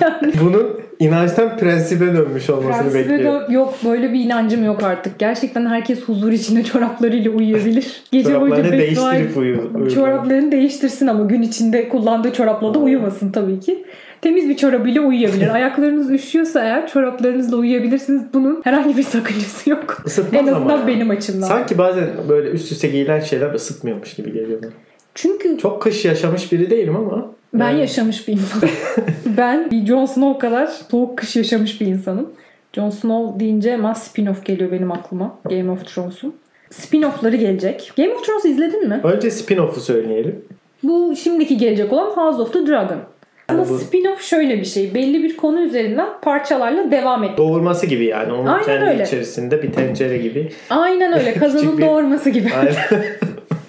[0.00, 0.32] Yani.
[0.44, 3.48] Bunun inançtan prensibe dönmüş olmasını Prensibe bekliyorum.
[3.48, 5.18] de- yok böyle bir inancım yok artık.
[5.18, 8.02] Gerçekten herkes huzur içinde çoraplarıyla uyuyabilir.
[8.12, 9.70] Gece Çoraplarını değiştirip uyu.
[9.74, 9.90] uyu.
[9.90, 13.84] Çoraplarını değiştirsin ama gün içinde kullandığı çorapla da uyumasın tabii ki.
[14.20, 15.54] Temiz bir çorabıyla uyuyabilir.
[15.54, 18.22] Ayaklarınız üşüyorsa eğer çoraplarınızla uyuyabilirsiniz.
[18.34, 20.02] Bunun herhangi bir sakıncası yok.
[20.06, 20.86] Isıtmaz en ama azından ya.
[20.86, 21.46] benim açımdan.
[21.46, 24.70] Sanki bazen böyle üst üste giyilen şeyler ısıtmıyormuş gibi geliyor bana.
[25.14, 27.30] Çünkü Çok kış yaşamış biri değilim ama.
[27.54, 28.68] ben yani yaşamış bir insanım.
[29.36, 32.30] ben bir Jon Snow kadar soğuk kış yaşamış bir insanım.
[32.72, 35.38] Jon Snow deyince hemen spin-off geliyor benim aklıma.
[35.44, 36.34] Game of Thrones'un.
[36.70, 37.92] Spin-off'ları gelecek.
[37.96, 39.00] Game of Thrones'u izledin mi?
[39.04, 40.44] Önce spin-off'u söyleyelim.
[40.82, 42.98] Bu şimdiki gelecek olan House of the Dragon.
[43.50, 44.94] Yani bu- spin-off şöyle bir şey.
[44.94, 47.30] Belli bir konu üzerinden parçalarla devam et.
[47.36, 48.32] Doğurması gibi yani.
[48.32, 49.02] Onun Aynen kendi öyle.
[49.04, 50.52] içerisinde bir tencere gibi.
[50.70, 51.34] Aynen öyle.
[51.38, 52.48] Kazanın bir- doğurması gibi.
[52.58, 52.74] Aynen.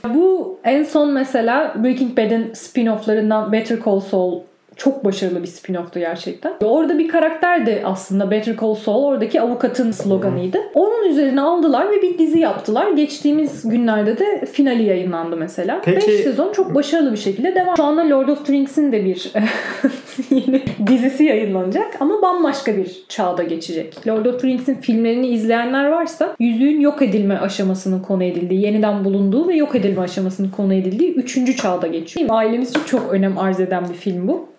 [0.16, 4.40] Bu en son mesela Breaking Bad'in spin-off'larından Better Call Saul
[4.80, 6.54] çok başarılı bir spin-off'tu gerçekten.
[6.64, 10.58] Orada bir karakter de aslında Better Call Saul oradaki avukatın sloganıydı.
[10.74, 12.92] Onun üzerine aldılar ve bir dizi yaptılar.
[12.92, 15.82] Geçtiğimiz günlerde de finali yayınlandı mesela.
[15.86, 17.78] Peki- 5 sezon çok başarılı bir şekilde devam.
[17.78, 19.32] Şu anda Lord of the Rings'in de bir
[20.30, 24.08] yeni dizisi yayınlanacak ama bambaşka bir çağda geçecek.
[24.08, 29.48] Lord of the Rings'in filmlerini izleyenler varsa yüzüğün yok edilme aşamasının konu edildiği, yeniden bulunduğu
[29.48, 31.58] ve yok edilme aşamasının konu edildiği 3.
[31.58, 32.28] çağda geçiyor.
[32.30, 34.50] Ailemiz için çok önem arz eden bir film bu.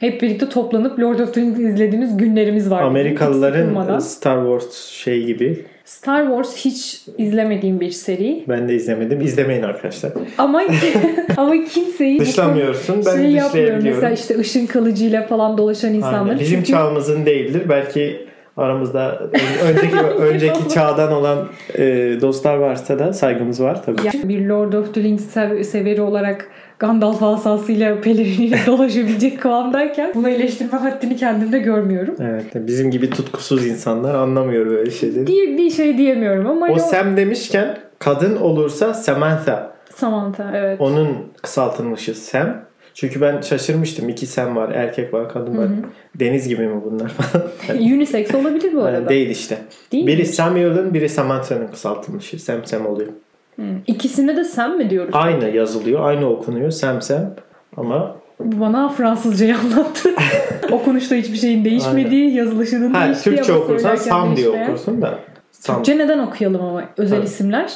[0.00, 2.80] Hep birlikte toplanıp Lord of the Rings izlediğimiz günlerimiz var.
[2.82, 3.98] Hiç Amerikalıların.
[3.98, 5.64] Star Wars şey gibi.
[5.84, 8.44] Star Wars hiç izlemediğim bir seri.
[8.48, 9.20] Ben de izlemedim.
[9.20, 10.12] İzlemeyin arkadaşlar.
[10.38, 10.62] Ama
[11.36, 12.96] ama kimseyi Dışlamıyorsun.
[12.96, 13.44] Ben şey yapmıyor.
[13.48, 13.84] dışlayabiliyorum.
[13.94, 16.22] Mesela işte ışın kılıcıyla falan dolaşan insanları.
[16.22, 16.38] Aynen.
[16.40, 17.62] Bizim Çünkü- çağımızın değildir.
[17.68, 21.82] Belki aramızda ön- önceki önceki çağdan olan e,
[22.20, 24.06] dostlar varsa da saygımız var tabii.
[24.06, 30.28] Ya, bir Lord of the Rings sev- severi olarak Gandalf asasıyla peleriniyle dolaşabilecek kıvamdayken bunu
[30.28, 32.14] eleştirme haddini kendimde görmüyorum.
[32.20, 32.44] Evet.
[32.54, 35.26] Bizim gibi tutkusuz insanlar anlamıyor böyle şeyleri.
[35.26, 39.76] Diye bir şey diyemiyorum ama O Lord- Sam demişken kadın olursa Samantha.
[39.94, 40.80] Samantha evet.
[40.80, 41.08] Onun
[41.42, 42.66] kısaltılmışı Sam.
[42.94, 44.08] Çünkü ben şaşırmıştım.
[44.08, 44.70] İki Sam var.
[44.74, 45.68] Erkek var, kadın var.
[46.14, 47.46] Deniz gibi mi bunlar falan.
[47.78, 49.08] Unisex olabilir bu arada.
[49.08, 49.58] Değil işte.
[49.92, 50.26] Değil biri mi?
[50.26, 52.38] Samuel'ın biri Samantha'nın kısaltılmışı.
[52.38, 53.08] Sam Sam oluyor.
[53.56, 53.62] Hı.
[53.86, 55.10] İkisine de Sam mi diyoruz?
[55.14, 56.04] Aynı yazılıyor.
[56.04, 56.70] Aynı okunuyor.
[56.70, 57.34] Sam Sam.
[57.76, 60.08] Ama Bu Bana Fransızcayı anlattı.
[60.72, 65.18] Okunuşta hiçbir şeyin değişmediği, yazılışının ha, değiştiği Türkçe okursan Sam diye okursun da.
[65.52, 67.26] Sam- Türkçe neden okuyalım ama özel Tabii.
[67.26, 67.72] isimler?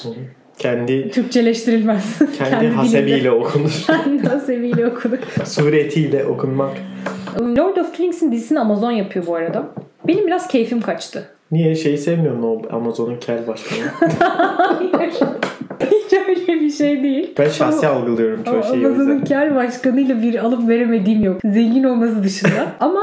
[0.58, 2.18] kendi Türkçeleştirilmez.
[2.38, 2.74] kendi dilinde.
[2.74, 3.84] hasebiyle okunur.
[3.86, 5.18] Kendi hasebiyle okuduk.
[5.44, 6.70] Suretiyle okunmak.
[7.40, 9.66] Lord of the Rings'in dizisini Amazon yapıyor bu arada.
[10.06, 11.28] Benim biraz keyfim kaçtı.
[11.52, 13.80] Niye şeyi sevmiyorum o Amazon'un kel başkanı.
[14.18, 15.12] Hayır.
[15.80, 17.34] Hiç öyle bir şey değil.
[17.38, 21.40] Ben şahsi algılıyorum çoğu Ama şeyi Amazon'un kar başkanıyla bir alıp veremediğim yok.
[21.44, 22.66] Zengin olması dışında.
[22.80, 23.02] Ama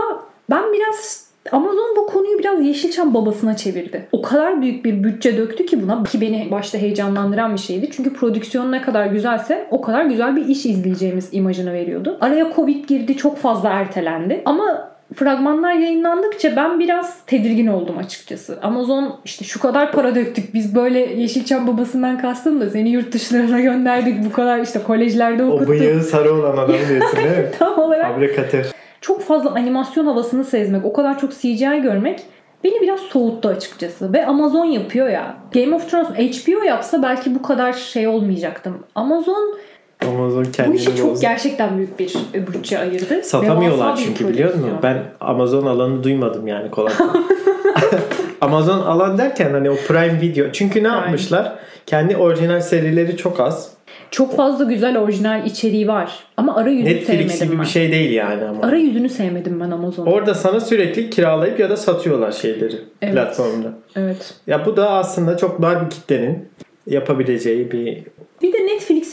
[0.50, 4.08] ben biraz Amazon bu konuyu biraz Yeşilçam babasına çevirdi.
[4.12, 7.90] O kadar büyük bir bütçe döktü ki buna ki beni başta heyecanlandıran bir şeydi.
[7.92, 12.18] Çünkü prodüksiyon ne kadar güzelse o kadar güzel bir iş izleyeceğimiz imajını veriyordu.
[12.22, 14.42] Araya Covid girdi çok fazla ertelendi.
[14.46, 18.60] Ama fragmanlar yayınlandıkça ben biraz tedirgin oldum açıkçası.
[18.62, 23.60] Amazon işte şu kadar para döktük biz böyle Yeşilçam babasından kastım da seni yurt dışlarına
[23.60, 25.70] gönderdik bu kadar işte kolejlerde O okuttuk.
[25.70, 27.52] bıyığı sarı olan adam diyorsun değil mi?
[27.60, 28.66] Tam olarak Fabrikatör.
[29.02, 32.22] çok fazla animasyon havasını sezmek, o kadar çok CGI görmek
[32.64, 34.14] beni biraz soğuttu açıkçası.
[34.14, 35.36] Ve Amazon yapıyor ya.
[35.54, 38.84] Game of Thrones HBO yapsa belki bu kadar şey olmayacaktım.
[38.96, 39.58] Amazon
[40.06, 41.22] Amazon bu kendini işe çok bozdu.
[41.22, 43.24] gerçekten büyük bir bütçe ayırdı.
[43.24, 44.72] Satamıyorlar çünkü biliyor musun?
[44.84, 46.94] Ben Amazon alanı duymadım yani kolay.
[48.42, 50.46] Amazon alan derken hani o Prime Video.
[50.54, 51.56] Çünkü ne yapmışlar?
[51.86, 53.70] Kendi orijinal serileri çok az.
[54.12, 56.12] Çok fazla güzel orijinal içeriği var.
[56.38, 57.62] Ama arayüzü Netflix sevmedim gibi ben.
[57.62, 58.64] bir şey değil yani ama.
[58.68, 60.12] Arayüzünü sevmedim ben Amazon'un.
[60.12, 63.14] Orada sana sürekli kiralayıp ya da satıyorlar şeyleri Evet.
[63.14, 63.74] platformda.
[63.96, 64.34] Evet.
[64.48, 66.50] Ya bu da aslında çok dar bir kitlenin
[66.88, 68.04] yapabileceği bir
[68.42, 68.58] Bir de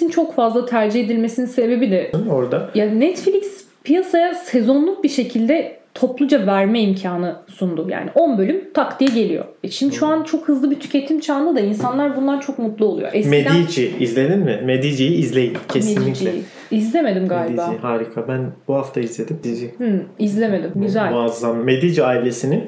[0.05, 2.71] Netflix'in çok fazla tercih edilmesinin sebebi de orada.
[2.75, 7.87] Ya Netflix piyasaya sezonluk bir şekilde topluca verme imkanı sundu.
[7.90, 9.45] Yani 10 bölüm tak diye geliyor.
[9.64, 13.11] E şimdi şu an çok hızlı bir tüketim çağında da insanlar bundan çok mutlu oluyor.
[13.12, 14.61] Eskiden Medici izledin mi?
[14.64, 16.05] Medici'yi izleyin kesinlikle.
[16.09, 17.67] Medici'yi izlemedim galiba.
[17.67, 18.29] Medici harika.
[18.29, 19.75] Ben bu hafta izledim dizi.
[19.79, 20.71] Hı, izlemedim.
[20.75, 21.12] Güzel.
[21.12, 21.64] Muazzam.
[21.64, 22.64] Medici ailesinin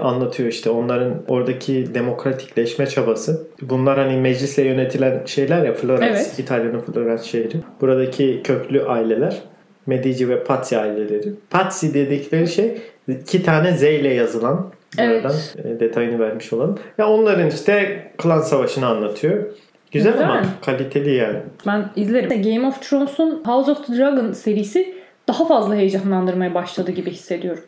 [0.00, 3.46] anlatıyor işte onların oradaki demokratikleşme çabası.
[3.62, 6.38] Bunlar hani meclisle yönetilen şeyler ya Florence, Evet.
[6.38, 7.56] İtalya'nın Florence şehri.
[7.80, 9.36] Buradaki köklü aileler
[9.86, 11.32] Medici ve Pazzi aileleri.
[11.50, 15.24] Pazzi dedikleri şey iki tane Z ile yazılan Evet.
[15.24, 16.78] Buradan e, detayını vermiş olalım.
[16.98, 19.44] Ya onların işte klan savaşını anlatıyor.
[19.92, 20.28] Güzel, Güzel.
[20.28, 21.38] ama kaliteli yani.
[21.66, 22.42] Ben izlerim.
[22.42, 24.94] Game of Thrones'un House of the Dragon serisi
[25.28, 27.64] daha fazla heyecanlandırmaya başladı gibi hissediyorum.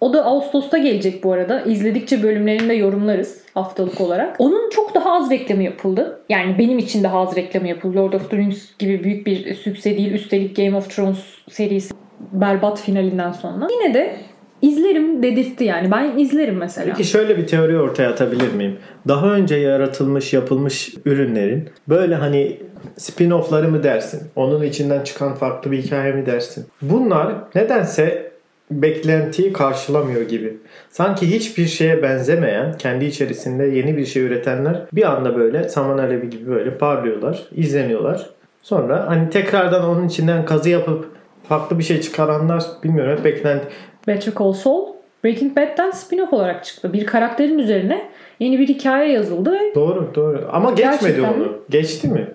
[0.00, 1.60] O da Ağustos'ta gelecek bu arada.
[1.60, 4.36] İzledikçe bölümlerini de yorumlarız haftalık olarak.
[4.38, 6.20] Onun çok daha az reklamı yapıldı.
[6.28, 7.96] Yani benim için daha az reklamı yapıldı.
[7.96, 10.12] Lord of the Rings gibi büyük bir sükse değil.
[10.12, 11.18] Üstelik Game of Thrones
[11.50, 11.94] serisi
[12.32, 13.68] berbat finalinden sonra.
[13.70, 14.16] Yine de
[14.62, 15.90] izlerim dedirtti yani.
[15.90, 16.94] Ben izlerim mesela.
[16.96, 18.76] Peki şöyle bir teori ortaya atabilir miyim?
[19.08, 22.60] Daha önce yaratılmış, yapılmış ürünlerin böyle hani
[22.96, 24.22] spin-off'ları mı dersin?
[24.36, 26.66] Onun içinden çıkan farklı bir hikaye mi dersin?
[26.82, 28.29] Bunlar nedense
[28.70, 30.56] beklentiyi karşılamıyor gibi.
[30.90, 36.30] Sanki hiçbir şeye benzemeyen, kendi içerisinde yeni bir şey üretenler bir anda böyle saman alevi
[36.30, 38.30] gibi böyle parlıyorlar, izleniyorlar.
[38.62, 41.08] Sonra hani tekrardan onun içinden kazı yapıp
[41.48, 43.66] farklı bir şey çıkaranlar bilmiyorum hep beklenti.
[44.06, 44.86] Better Call Saul
[45.24, 46.92] Breaking Bad'den spin-off olarak çıktı.
[46.92, 51.58] Bir karakterin üzerine yeni bir hikaye yazıldı ve Doğru doğru ama geçmedi Gerçekten onu.
[51.70, 52.28] Geçti mi?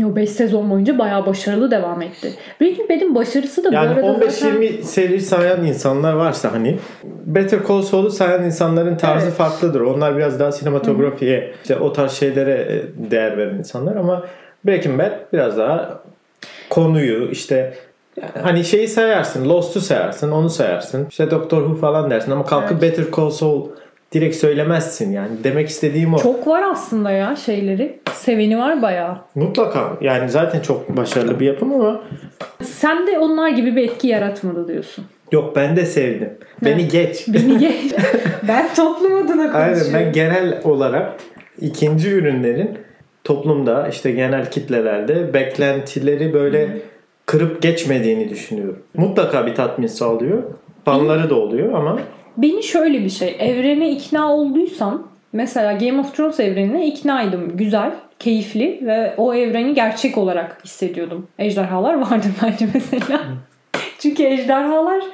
[0.00, 2.32] O 5 sezon boyunca bayağı başarılı devam etti.
[2.60, 6.78] Breaking Bad'in başarısı da bu Yani arada zaten 15-20 seri sayan insanlar varsa hani
[7.26, 9.36] Better Call Saul'u sayan insanların tarzı Evet.
[9.36, 9.80] farklıdır.
[9.80, 14.24] Onlar biraz daha sinematografiye, işte o tarz şeylere e, değer veren insanlar ama
[14.66, 16.02] Breaking Bad biraz daha
[16.70, 17.74] konuyu işte
[18.42, 21.06] hani şeyi sayarsın, Lost'u sayarsın, onu sayarsın.
[21.10, 23.68] İşte Doctor Who falan dersin ama kalkıp Better Call Saul
[24.12, 25.30] direkt söylemezsin yani.
[25.44, 26.18] Demek istediğim o.
[26.18, 27.98] çok var aslında ya şeyleri.
[28.14, 29.18] Seveni var bayağı.
[29.34, 29.92] Mutlaka.
[30.00, 32.00] Yani zaten çok başarılı bir yapım ama
[32.62, 35.04] Sen de onlar gibi bir etki yaratmadı diyorsun.
[35.32, 36.30] yok ben de sevdim.
[36.64, 37.24] Beni geç.
[37.28, 37.92] Beni geç.
[38.48, 39.94] ben toplum adına Aynen konuşuyorum.
[39.94, 41.12] ben genel olarak
[41.60, 42.78] ikinci ürünlerin
[43.24, 46.68] toplumda işte genel kitlelerde beklentileri böyle
[47.26, 48.78] kırıp geçmediğini düşünüyorum.
[48.96, 50.42] Mutlaka bir tatmin sağlıyor.
[50.84, 51.98] Fanları da oluyor ama
[52.36, 53.36] Beni şöyle bir şey.
[53.38, 57.56] Evrene ikna olduysam mesela Game of Thrones evrenine iknaydım.
[57.56, 61.26] Güzel, keyifli ve o evreni gerçek olarak hissediyordum.
[61.38, 63.20] Ejderhalar vardı bence mesela.
[63.98, 65.04] Çünkü ejderhalar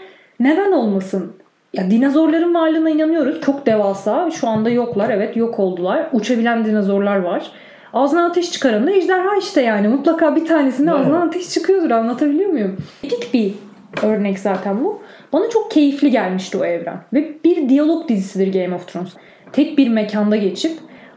[0.40, 1.32] neden olmasın?
[1.72, 3.40] Ya dinozorların varlığına inanıyoruz.
[3.40, 4.30] Çok devasa.
[4.30, 5.10] Şu anda yoklar.
[5.10, 6.08] Evet yok oldular.
[6.12, 7.50] Uçabilen dinozorlar var.
[7.92, 9.88] Ağzından ateş çıkaran da ejderha işte yani.
[9.88, 11.90] Mutlaka bir tanesinde ağzından ateş çıkıyordur.
[11.90, 12.76] Anlatabiliyor muyum?
[13.04, 13.54] Etik bir
[14.02, 15.02] örnek zaten bu.
[15.32, 17.00] Bana çok keyifli gelmişti o evren.
[17.12, 19.12] Ve bir diyalog dizisidir Game of Thrones.
[19.52, 20.72] Tek bir mekanda geçip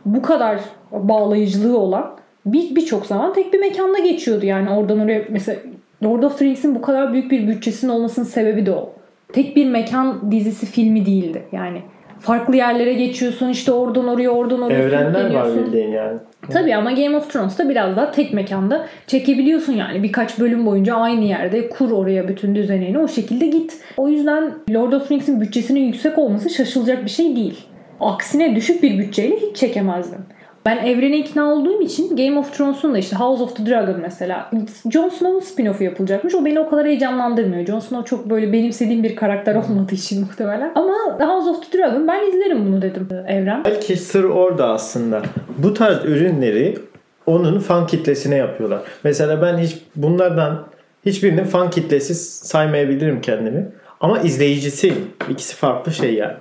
[0.05, 0.59] bu kadar
[0.91, 4.45] bağlayıcılığı olan bir birçok zaman tek bir mekanda geçiyordu.
[4.45, 5.59] Yani oradan oraya mesela
[6.03, 8.93] Lord of the Rings'in bu kadar büyük bir bütçesinin olmasının sebebi de o.
[9.33, 11.43] Tek bir mekan dizisi filmi değildi.
[11.51, 11.81] Yani
[12.21, 13.49] farklı yerlere geçiyorsun.
[13.49, 16.17] işte oradan oraya oradan oraya Evrenler var bildiğin yani.
[16.49, 20.03] Tabii ama Game of Thrones'ta biraz daha tek mekanda çekebiliyorsun yani.
[20.03, 23.77] Birkaç bölüm boyunca aynı yerde kur oraya bütün düzenini o şekilde git.
[23.97, 27.65] O yüzden Lord of the Rings'in bütçesinin yüksek olması şaşılacak bir şey değil.
[27.99, 30.19] Aksine düşük bir bütçeyle hiç çekemezdin.
[30.65, 34.51] Ben evrene ikna olduğum için Game of Thrones'un da işte House of the Dragon mesela
[34.91, 36.35] Jon Snow'un spin-off'u yapılacakmış.
[36.35, 37.65] O beni o kadar heyecanlandırmıyor.
[37.65, 40.71] Jon Snow çok böyle benimsediğim bir karakter olmadığı için muhtemelen.
[40.75, 43.65] Ama House of the Dragon ben izlerim bunu dedim evren.
[43.65, 45.21] Belki sır orada aslında.
[45.57, 46.77] Bu tarz ürünleri
[47.25, 48.81] onun fan kitlesine yapıyorlar.
[49.03, 50.67] Mesela ben hiç bunlardan
[51.05, 52.15] hiçbirinin fan kitlesi
[52.47, 53.67] saymayabilirim kendimi.
[53.99, 55.07] Ama izleyicisiyim.
[55.29, 56.33] İkisi farklı şey yani.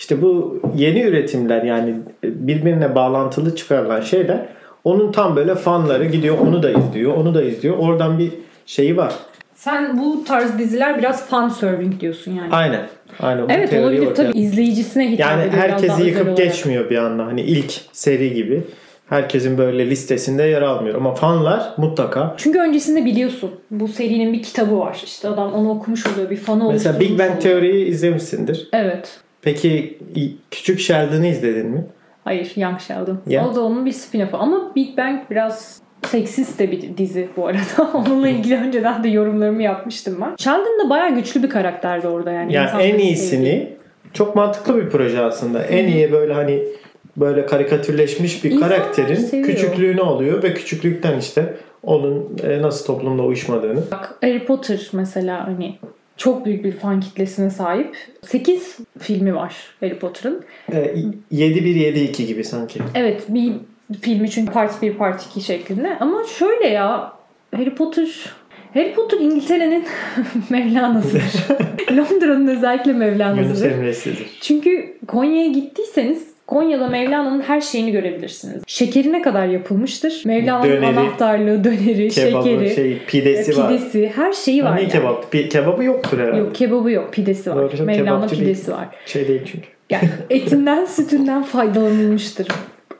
[0.00, 4.46] İşte bu yeni üretimler yani birbirine bağlantılı çıkarılan şeyler
[4.84, 7.76] onun tam böyle fanları gidiyor onu da izliyor onu da izliyor.
[7.78, 8.30] Oradan bir
[8.66, 9.12] şeyi var.
[9.54, 12.52] Sen bu tarz diziler biraz fan serving diyorsun yani.
[12.52, 12.80] Aynen.
[13.20, 13.48] Aynen.
[13.48, 16.36] Evet olabilir ortaya- tabii izleyicisine hitap Yani ediyor daha herkesi yıkıp olarak.
[16.36, 17.26] geçmiyor bir anda.
[17.26, 18.62] Hani ilk seri gibi.
[19.08, 20.94] Herkesin böyle listesinde yer almıyor.
[20.94, 22.34] Ama fanlar mutlaka.
[22.36, 25.02] Çünkü öncesinde biliyorsun bu serinin bir kitabı var.
[25.04, 27.42] İşte adam onu okumuş oluyor bir fanı Mesela oluşturmuş Big Bang oluyor.
[27.42, 28.68] Theory'yi izlemişsindir.
[28.72, 29.20] Evet.
[29.42, 29.98] Peki
[30.50, 31.84] Küçük Sheldon'ı izledin mi?
[32.24, 33.18] Hayır Young Sheldon.
[33.26, 33.48] Ya.
[33.48, 34.36] O da onun bir spin-off'ı.
[34.36, 37.90] Ama Big Bang biraz seksist de bir dizi bu arada.
[37.94, 40.34] Onunla ilgili önceden de yorumlarımı yapmıştım ben.
[40.38, 42.52] Sheldon da bayağı güçlü bir karakterdi orada yani.
[42.52, 43.76] Yani en iyisini sevdiği.
[44.12, 45.62] çok mantıklı bir proje aslında.
[45.62, 46.62] En iyi böyle hani
[47.16, 49.48] böyle karikatürleşmiş bir İnsanlar karakterin seviyor.
[49.48, 53.80] küçüklüğünü alıyor ve küçüklükten işte onun e, nasıl toplumda uyuşmadığını.
[53.92, 55.78] Bak Harry Potter mesela hani
[56.20, 57.96] çok büyük bir fan kitlesine sahip.
[58.26, 60.44] 8 filmi var Harry Potter'ın.
[60.72, 60.94] E,
[61.32, 62.80] 7-1-7-2 gibi sanki.
[62.94, 63.52] Evet bir
[64.00, 65.98] filmi çünkü part 1 part 2 şeklinde.
[66.00, 67.12] Ama şöyle ya
[67.56, 68.08] Harry Potter
[68.74, 69.84] Harry Potter İngiltere'nin
[70.50, 71.22] Mevlana'sıdır.
[71.96, 73.70] Londra'nın özellikle Yunus Mevlana'sıdır.
[73.70, 74.38] Emre'sidir.
[74.40, 78.62] Çünkü Konya'ya gittiyseniz Konya'da Mevlana'nın her şeyini görebilirsiniz.
[78.66, 80.22] Şekerine kadar yapılmıştır.
[80.24, 83.68] Mevlana'nın Döneri, anahtarlığı, döneri, Kebabı, şekeri, şey, pidesi, var.
[83.68, 84.76] pidesi, her şeyi var.
[84.76, 84.92] Ne yani.
[84.92, 85.34] kebap?
[85.34, 86.38] Pi- kebabı yoktur herhalde.
[86.38, 87.56] Yok kebabı yok, pidesi var.
[87.56, 88.42] Doğru Mevlana kebapçı değil.
[88.42, 88.88] pidesi var.
[89.06, 89.66] Şey değil çünkü.
[89.90, 92.48] Yani etinden sütünden faydalanılmıştır.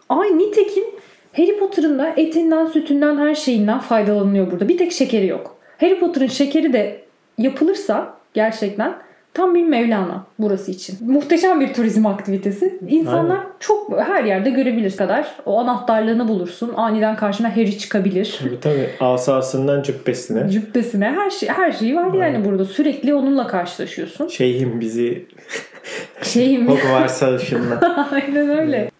[0.08, 0.84] Ay nitekim
[1.32, 4.68] Harry Potter'ın da etinden sütünden her şeyinden faydalanılıyor burada.
[4.68, 5.56] Bir tek şekeri yok.
[5.80, 7.00] Harry Potter'ın şekeri de
[7.38, 8.94] yapılırsa gerçekten
[9.34, 11.12] tam bir Mevlana burası için.
[11.12, 12.78] Muhteşem bir turizm aktivitesi.
[12.88, 13.50] İnsanlar Aynen.
[13.60, 16.72] çok her yerde görebilir kadar o anahtarlığını bulursun.
[16.76, 18.38] Aniden karşına Harry çıkabilir.
[18.42, 18.90] Tabii tabii.
[19.00, 20.50] Asasından cübbesine.
[20.50, 22.64] Cübbesine her şey her şey var yani burada.
[22.64, 24.28] Sürekli onunla karşılaşıyorsun.
[24.28, 25.26] Şeyhim bizi
[26.22, 28.08] Şeyim Hogwarts'a ışınla.
[28.12, 28.90] Aynen öyle.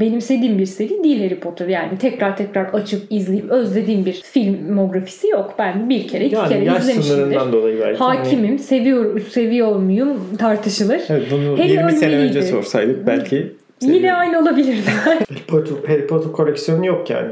[0.00, 1.68] Benimsediğim bir seri değil Harry Potter.
[1.68, 5.54] Yani tekrar tekrar açıp izleyip özlediğim bir filmografisi yok.
[5.58, 7.16] Ben bir kere iki Yani kere yaş izlemişimdir.
[7.16, 7.98] sınırından dolayı belki.
[7.98, 8.58] Hani- Hakimim.
[8.58, 11.00] Seviyor, seviyor muyum tartışılır.
[11.08, 13.52] Evet, bunu Harry 20 sene önce sorsaydık belki.
[13.80, 14.90] Yine aynı olabilirdi.
[15.04, 17.28] Harry Potter, Harry Potter koleksiyonu yok yani.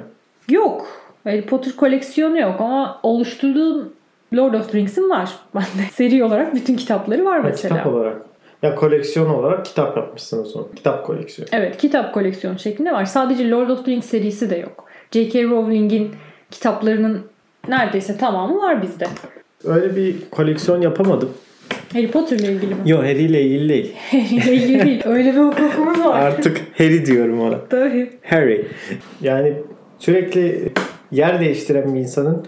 [0.50, 0.86] yok.
[1.24, 3.92] Harry Potter koleksiyonu yok ama oluşturduğum
[4.36, 5.30] Lord of the Rings'in var.
[5.54, 7.76] Bende seri olarak bütün kitapları var Ha, mesela.
[7.76, 8.16] kitap olarak.
[8.62, 10.68] Ya koleksiyon olarak kitap yapmışsınız onu.
[10.76, 11.48] Kitap koleksiyonu.
[11.52, 13.04] Evet kitap koleksiyonu şeklinde var.
[13.04, 14.84] Sadece Lord of the Rings serisi de yok.
[15.10, 15.42] J.K.
[15.44, 16.10] Rowling'in
[16.50, 17.22] kitaplarının
[17.68, 19.04] neredeyse tamamı var bizde.
[19.64, 21.30] Öyle bir koleksiyon yapamadım.
[21.92, 22.80] Harry Potter'la ilgili mi?
[22.86, 23.94] Yok Harry ile ilgili değil.
[24.10, 25.02] Harry'le ilgili değil.
[25.06, 26.20] Öyle bir hukukumuz var.
[26.20, 27.64] Artık Harry diyorum ona.
[27.68, 28.10] Tabii.
[28.24, 28.66] Harry.
[29.20, 29.54] Yani
[29.98, 30.72] sürekli
[31.10, 32.46] yer değiştiren bir insanın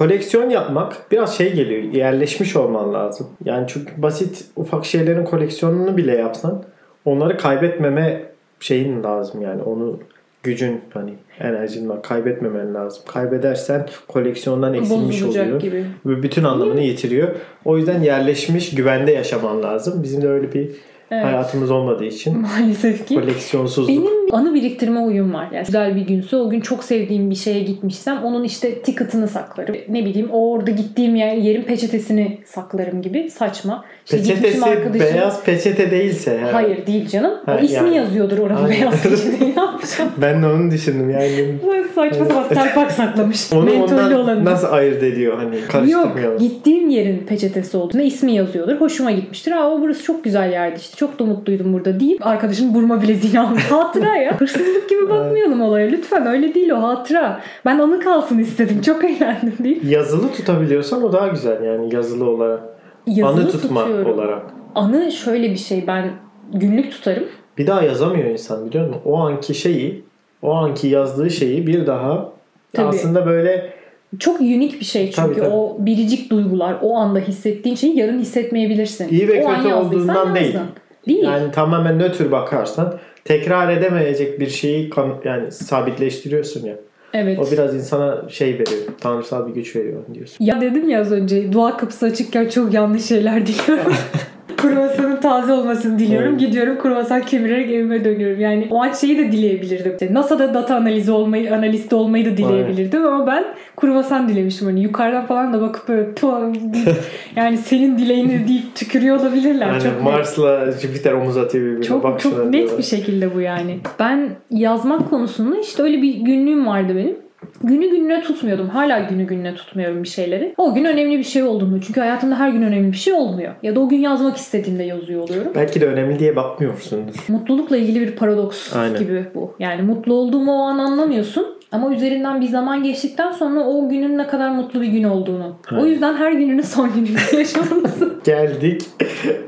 [0.00, 1.82] koleksiyon yapmak biraz şey geliyor.
[1.82, 3.26] Yerleşmiş olman lazım.
[3.44, 6.62] Yani çünkü basit ufak şeylerin koleksiyonunu bile yapsan
[7.04, 8.22] onları kaybetmeme
[8.60, 9.62] şeyin lazım yani.
[9.62, 9.98] Onu
[10.42, 12.02] gücün hani enerjin var.
[12.02, 13.02] Kaybetmemen lazım.
[13.08, 15.60] Kaybedersen koleksiyondan eksilmiş Bozulacak oluyor.
[15.60, 15.84] gibi.
[16.06, 17.28] Ve bütün anlamını yitiriyor.
[17.64, 20.02] O yüzden yerleşmiş güvende yaşaman lazım.
[20.02, 20.70] Bizim de öyle bir
[21.10, 21.24] Evet.
[21.24, 23.14] hayatımız olmadığı için Maalesef ki.
[23.14, 23.88] koleksiyonsuzluk.
[23.88, 25.48] Benim anı biriktirme huyum var.
[25.52, 29.76] Yani güzel bir günse o gün çok sevdiğim bir şeye gitmişsem onun işte ticket'ını saklarım.
[29.88, 33.84] Ne bileyim o orada gittiğim yer, yerin peçetesini saklarım gibi saçma.
[34.04, 36.30] İşte Peçetesi arkadaşım- beyaz peçete değilse.
[36.38, 36.52] herhalde.
[36.52, 37.32] Hayır değil canım.
[37.46, 37.96] Ha, o ismi yani.
[37.96, 38.80] yazıyordur oranın Aynen.
[38.80, 39.56] beyaz peçeteyi.
[39.56, 40.10] Ne yapacağım?
[40.16, 41.54] Ben de onu düşündüm yani.
[41.94, 43.52] Saçma sapan serpak saklamış.
[43.52, 44.44] Onu Mentollü olanı.
[44.44, 46.38] nasıl ayırt ediyor hani Yok karıştırmayalım.
[46.38, 48.80] gittiğim yerin peçetesi olduğunda ismi yazıyordur.
[48.80, 49.52] Hoşuma gitmiştir.
[49.52, 50.96] Aa o burası çok güzel yerdi işte.
[50.96, 53.64] Çok da mutluydum burada deyip arkadaşın burma bileziğini almış.
[53.70, 54.25] Hatıra ya.
[54.32, 55.88] Hırsızlık gibi bakmayalım olaya.
[55.88, 57.40] Lütfen öyle değil o hatıra.
[57.64, 58.80] Ben anı kalsın istedim.
[58.80, 59.84] Çok eğlendim deyip.
[59.84, 62.60] Yazılı tutabiliyorsan o daha güzel yani yazılı olarak.
[63.06, 64.12] Yazılı anı tutma tutuyorum.
[64.12, 64.42] olarak.
[64.74, 65.84] Anı şöyle bir şey.
[65.86, 66.10] Ben
[66.52, 67.24] günlük tutarım.
[67.58, 69.00] Bir daha yazamıyor insan biliyor musun?
[69.04, 70.04] O anki şeyi,
[70.42, 72.28] o anki yazdığı şeyi bir daha
[72.72, 72.86] Tabii.
[72.86, 73.72] aslında böyle
[74.18, 75.48] Çok unik bir şey çünkü Tabii, tabii.
[75.54, 79.08] o biricik duygular o anda hissettiğin şeyi yarın hissetmeyebilirsin.
[79.08, 80.46] iyi ve o an kötü yazdıysan olduğundan değil.
[80.46, 80.60] yazdın.
[80.60, 80.70] Değil.
[81.06, 84.90] Yani tamamen nötr bakarsan tekrar edemeyecek bir şeyi
[85.24, 86.76] yani sabitleştiriyorsun ya.
[87.12, 87.38] Evet.
[87.38, 88.82] O biraz insana şey veriyor.
[89.00, 90.44] Tanrısal bir güç veriyor diyorsun.
[90.44, 93.92] Ya dedim ya az önce dua kapısı açıkken çok yanlış şeyler diliyorum.
[94.68, 96.28] Kruvasanın taze olmasını diliyorum.
[96.30, 96.40] Evet.
[96.40, 98.40] Gidiyorum kruvasan kemirerek evime dönüyorum.
[98.40, 99.92] Yani o an şeyi de dileyebilirdim.
[99.92, 103.44] İşte NASA'da data analizi olmayı, analiste olmayı da dileyebilirdim ama ben
[103.76, 104.66] kruvasan dilemiştim.
[104.66, 106.06] Hani yukarıdan falan da bakıp böyle
[107.36, 109.66] yani senin dileğini deyip tükürüyor olabilirler.
[109.66, 110.02] Yani çok.
[110.02, 111.84] Mars'la Jüpiter omuz atıyor birbirine.
[111.84, 112.78] Çok çok net diyorlar.
[112.78, 113.78] bir şekilde bu yani.
[113.98, 117.25] Ben yazmak konusunda işte öyle bir günlüğüm vardı benim.
[117.62, 118.68] Günü gününe tutmuyordum.
[118.68, 120.54] Hala günü gününe tutmuyorum bir şeyleri.
[120.58, 121.80] O gün önemli bir şey olduğunu.
[121.80, 123.52] Çünkü hayatımda her gün önemli bir şey olmuyor.
[123.62, 125.52] Ya da o gün yazmak istediğimde yazıyor oluyorum.
[125.54, 127.14] Belki de önemli diye bakmıyorsundur.
[127.28, 128.98] Mutlulukla ilgili bir paradoks Aynen.
[128.98, 129.54] gibi bu.
[129.58, 131.46] Yani mutlu olduğumu o an anlamıyorsun.
[131.72, 135.56] Ama üzerinden bir zaman geçtikten sonra o günün ne kadar mutlu bir gün olduğunu.
[135.72, 135.86] O Aynen.
[135.86, 138.20] yüzden her gününü son gününde yaşamalısın.
[138.24, 138.82] Geldik.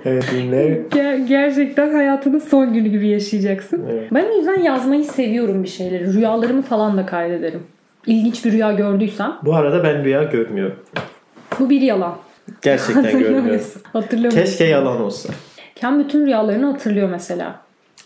[0.05, 0.57] evet yine.
[0.91, 3.85] Ger- gerçekten hayatının son günü gibi yaşayacaksın.
[3.93, 4.09] Evet.
[4.13, 6.15] Ben o yüzden yazmayı seviyorum bir şeyleri.
[6.15, 7.61] Rüyalarımı falan da kaydederim.
[8.07, 10.77] İlginç bir rüya gördüysem Bu arada ben rüya görmüyorum.
[11.61, 12.17] bu bir yalan.
[12.63, 13.53] Gerçekten görmüyorum.
[13.55, 14.31] musun?
[14.31, 15.29] Keşke yalan olsa.
[15.75, 17.61] Ken bütün rüyalarını hatırlıyor mesela.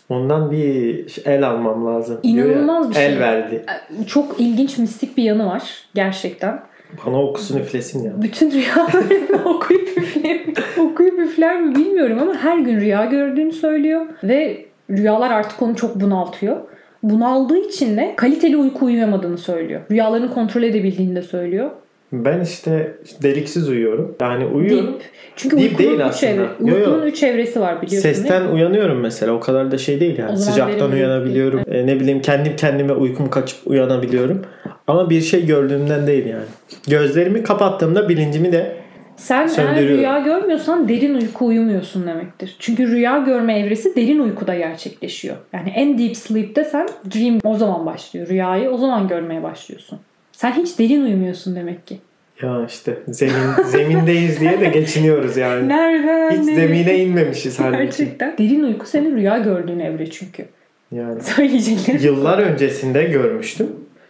[0.09, 2.19] Ondan bir el almam lazım.
[2.23, 3.05] Diyor ya, İnanılmaz bir şey.
[3.05, 3.65] El verdi.
[4.07, 5.63] Çok ilginç mistik bir yanı var
[5.93, 6.61] gerçekten.
[7.05, 8.11] Bana okusun üflesin ya.
[8.21, 10.39] Bütün rüyalarını okuyup üfler
[10.79, 15.95] okuyup üfler mi bilmiyorum ama her gün rüya gördüğünü söylüyor ve rüyalar artık onu çok
[16.01, 16.57] bunaltıyor.
[17.03, 19.81] Bunaldığı için de kaliteli uyku uyuyamadığını söylüyor.
[19.91, 21.69] Rüyalarını kontrol edebildiğini de söylüyor.
[22.13, 22.93] Ben işte
[23.23, 24.15] deliksiz uyuyorum.
[24.21, 24.87] Yani uyuyorum.
[24.87, 25.01] Deyip,
[25.35, 26.31] çünkü Deyip uykunun değil aslında.
[26.31, 26.75] evre, Yo, yo.
[26.75, 28.09] uykunun üç evresi var biliyorsun?
[28.09, 29.31] Sesten uyanıyorum mesela.
[29.31, 30.37] O kadar da şey değil yani.
[30.37, 31.59] Sıcaktan uyanabiliyorum.
[31.71, 34.41] E, ne bileyim kendim kendime uykum kaçıp uyanabiliyorum.
[34.87, 36.45] Ama bir şey gördüğümden değil yani.
[36.89, 38.75] Gözlerimi kapattığımda bilincimi de
[39.15, 42.55] Sen eğer rüya görmüyorsan derin uyku uyumuyorsun demektir.
[42.59, 45.35] Çünkü rüya görme evresi derin uykuda gerçekleşiyor.
[45.53, 48.27] Yani en deep sleep'te sen dream o zaman başlıyor.
[48.27, 49.99] Rüyayı o zaman görmeye başlıyorsun.
[50.31, 51.97] Sen hiç derin uyumuyorsun demek ki.
[52.41, 55.69] ya işte zemin zemindeyiz diye de geçiniyoruz yani.
[55.69, 56.31] Nereden?
[56.31, 57.83] Hiç zemine inmemişiz halbuki.
[57.83, 58.37] Gerçekten.
[58.37, 60.45] Derin uyku senin rüya gördüğün evre çünkü.
[60.91, 62.01] Yani Söyleyeceklerim.
[62.03, 63.67] yıllar öncesinde görmüştüm.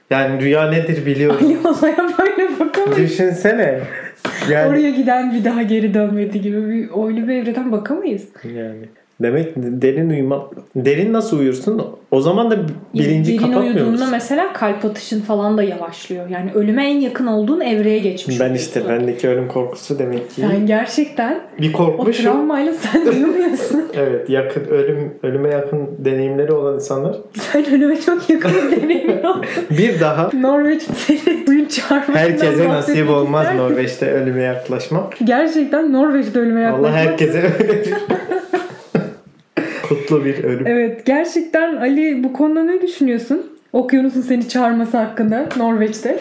[0.09, 1.45] Yani rüya nedir biliyorum.
[1.45, 2.97] Ali olaya böyle bakamayız.
[2.97, 3.79] Düşünsene.
[4.51, 8.27] Yani, Oraya giden bir daha geri dönmedi gibi bir öyle bir evreden bakamayız.
[8.43, 8.85] yani.
[9.21, 10.41] Demek derin uyumak.
[10.75, 11.81] Derin nasıl uyursun?
[12.11, 12.57] O zaman da
[12.93, 14.07] bilinci Derin kapatmıyor uyuduğunda musun?
[14.11, 16.29] mesela kalp atışın falan da yavaşlıyor.
[16.29, 18.65] Yani ölüme en yakın olduğun evreye geçmiş Ben oluyorsun.
[18.65, 22.25] işte bendeki ölüm korkusu demek ki Sen gerçekten bir o korkmuşum.
[22.25, 23.83] travmayla sen uyumuyorsun.
[23.95, 29.45] Evet yakın ölüm ölüme yakın deneyimleri olan insanlar sen ölüme çok yakın bir deneyim aldın.
[29.69, 33.47] bir daha Norveç'in seni suyun çarpmasından herkese nasip olmaz?
[33.55, 35.13] Norveç'te ölüme yaklaşmak.
[35.23, 36.89] Gerçekten Norveç'te ölüme yaklaşmak.
[36.91, 37.83] Allah herkese öyle
[39.95, 40.67] kutlu bir ölüm.
[40.67, 43.41] Evet gerçekten Ali bu konuda ne düşünüyorsun?
[43.73, 46.19] Okyanusun seni çağırması hakkında Norveç'te.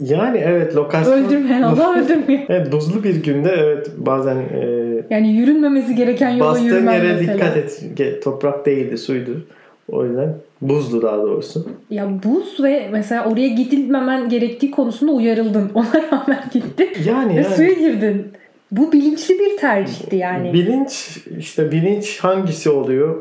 [0.00, 2.40] Yani evet lokasyon Öldürmeyen Allah öldürmüyor.
[2.48, 4.66] Evet buzlu bir günde evet bazen e,
[5.10, 7.34] Yani yürünmemesi gereken yola bastığın yürümen yere mesela.
[7.34, 8.24] dikkat et.
[8.24, 9.46] Toprak değildi suydu.
[9.88, 11.66] O yüzden buzlu daha doğrusu.
[11.90, 15.70] Ya buz ve mesela oraya gidilmemen gerektiği konusunda uyarıldın.
[15.74, 17.54] Ona rağmen gittin Yani ve yani.
[17.56, 18.26] suya girdin.
[18.70, 20.52] Bu bilinçli bir tercihti yani.
[20.52, 23.16] Bilinç işte bilinç hangisi oluyor?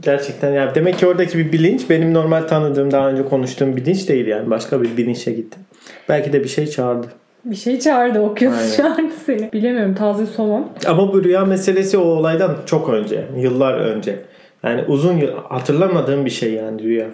[0.00, 4.26] Gerçekten yani demek ki oradaki bir bilinç benim normal tanıdığım daha önce konuştuğum bilinç değil
[4.26, 5.62] yani başka bir bilinçe gittim.
[6.08, 7.06] Belki de bir şey çağırdı.
[7.44, 8.20] Bir şey çağırdı.
[8.20, 9.52] Okyanus çağırdı seni.
[9.52, 10.68] Bilemiyorum taze somon.
[10.86, 14.18] Ama bu rüya meselesi o olaydan çok önce, yıllar önce.
[14.62, 17.06] Yani uzun yıl hatırlamadığım bir şey yani rüya.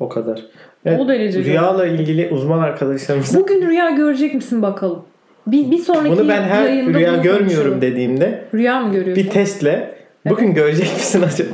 [0.00, 0.42] O kadar.
[0.86, 5.02] Evet, O derece Rüyayla ilgili uzman arkadaşlarımız Bugün rüya görecek misin bakalım?
[5.46, 9.24] Bir, bir sonraki bunu ben her rüya görmüyorum dediğimde Rüya mı görüyorsun?
[9.24, 9.94] bir testle
[10.28, 11.48] bugün görecek misin acaba?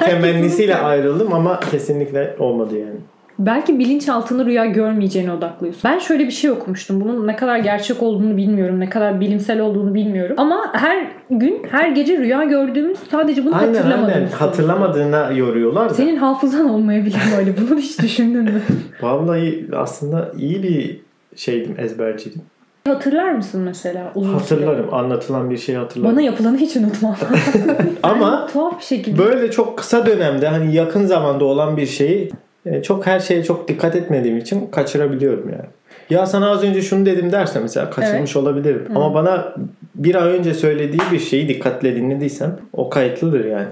[0.04, 2.96] Temennisiyle ayrıldım ama kesinlikle olmadı yani.
[3.38, 5.82] Belki bilinçaltını rüya görmeyeceğine odaklıyorsun.
[5.84, 7.00] Ben şöyle bir şey okumuştum.
[7.00, 8.80] Bunun ne kadar gerçek olduğunu bilmiyorum.
[8.80, 10.34] Ne kadar bilimsel olduğunu bilmiyorum.
[10.38, 14.14] Ama her gün, her gece rüya gördüğümüz sadece bunu Aynen hatırlamadığımız.
[14.14, 15.94] aynen hatırlamadığına yoruyorlar da.
[15.94, 17.54] Senin hafızan olmayabilir böyle.
[17.56, 18.62] Bunu hiç düşündün mü?
[19.02, 21.00] Vallahi aslında iyi bir
[21.36, 22.42] şeydim ezberciydim.
[22.86, 24.38] Hatırlar mısın mesela uzun süre?
[24.38, 26.12] Hatırlarım anlatılan bir şeyi hatırlarım.
[26.16, 27.16] Bana yapılanı hiç unutmam.
[28.02, 29.18] Ama Yani tuhaf bir şekilde.
[29.18, 32.30] Böyle çok kısa dönemde hani yakın zamanda olan bir şeyi
[32.66, 35.66] e, çok her şeye çok dikkat etmediğim için kaçırabiliyorum yani.
[36.10, 38.86] Ya sana az önce şunu dedim derse mesela kaçırmış olabilirim.
[38.94, 39.54] Ama bana
[39.94, 43.66] bir ay önce söylediği bir şeyi dikkatle dinlediysem o kayıtlıdır yani.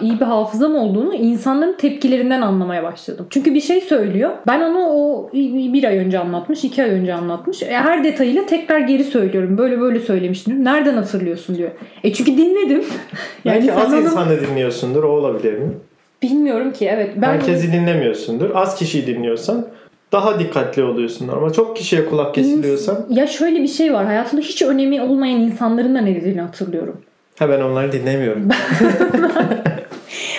[0.00, 3.26] İyi bir hafızam olduğunu insanların tepkilerinden anlamaya başladım.
[3.30, 4.30] Çünkü bir şey söylüyor.
[4.46, 7.62] Ben onu o bir ay önce anlatmış, iki ay önce anlatmış.
[7.62, 9.58] E, her detayıyla tekrar geri söylüyorum.
[9.58, 10.64] Böyle böyle söylemiştim.
[10.64, 11.70] Nereden hatırlıyorsun diyor.
[12.04, 12.84] E çünkü dinledim.
[13.44, 15.04] Belki az insanı dinliyorsundur.
[15.04, 15.70] O olabilir mi?
[16.22, 17.10] Bilmiyorum ki evet.
[17.16, 18.50] Ben Herkesi dinlemiyorsundur.
[18.54, 19.66] Az kişiyi dinliyorsan
[20.12, 21.28] daha dikkatli oluyorsun.
[21.28, 24.06] Ama çok kişiye kulak kesiliyorsan ya şöyle bir şey var.
[24.06, 27.00] Hayatımda hiç önemi olmayan insanların da ne dediğini hatırlıyorum.
[27.38, 28.48] ha ben onları dinlemiyorum.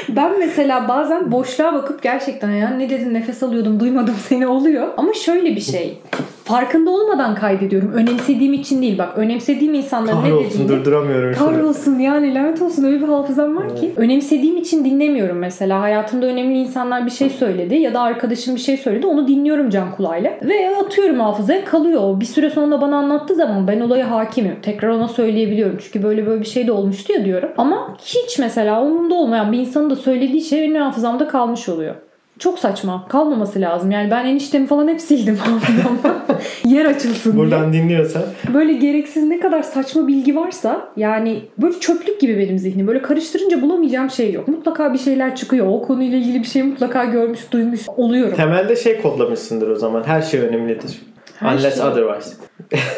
[0.09, 4.87] Ben mesela bazen boşluğa bakıp gerçekten ya ne dedin nefes alıyordum duymadım seni oluyor.
[4.97, 5.97] Ama şöyle bir şey.
[6.43, 7.91] Farkında olmadan kaydediyorum.
[7.93, 8.97] Önemsediğim için değil.
[8.97, 11.33] Bak önemsediğim insanların ne Kahrolsun dediğini durduramıyorum.
[11.33, 13.93] Kahrolsun yani lanet olsun öyle bir hafızam var ki.
[13.95, 15.81] Önemsediğim için dinlemiyorum mesela.
[15.81, 19.07] Hayatımda önemli insanlar bir şey söyledi ya da arkadaşım bir şey söyledi.
[19.07, 20.31] Onu dinliyorum can kulağıyla.
[20.43, 22.19] Ve atıyorum hafızaya kalıyor.
[22.19, 24.55] Bir süre sonra bana anlattığı zaman ben olaya hakimim.
[24.61, 25.77] Tekrar ona söyleyebiliyorum.
[25.83, 27.49] Çünkü böyle böyle bir şey de olmuştu ya diyorum.
[27.57, 31.95] Ama hiç mesela umurumda olmayan bir insanın da söylediği şey benim hafızamda kalmış oluyor.
[32.39, 33.07] Çok saçma.
[33.09, 33.91] Kalmaması lazım.
[33.91, 36.17] Yani ben eniştemi falan hep sildim hafızamdan.
[36.65, 38.23] Yer açılsın diye Buradan dinliyorsan
[38.53, 42.87] böyle gereksiz ne kadar saçma bilgi varsa yani böyle çöplük gibi benim zihnim.
[42.87, 44.47] Böyle karıştırınca bulamayacağım şey yok.
[44.47, 45.67] Mutlaka bir şeyler çıkıyor.
[45.67, 48.35] O konuyla ilgili bir şey mutlaka görmüş, duymuş oluyorum.
[48.35, 50.03] temelde şey kodlamışsındır o zaman.
[50.03, 51.01] Her şey önemlidir.
[51.39, 51.85] Her Unless şey.
[51.85, 52.35] otherwise.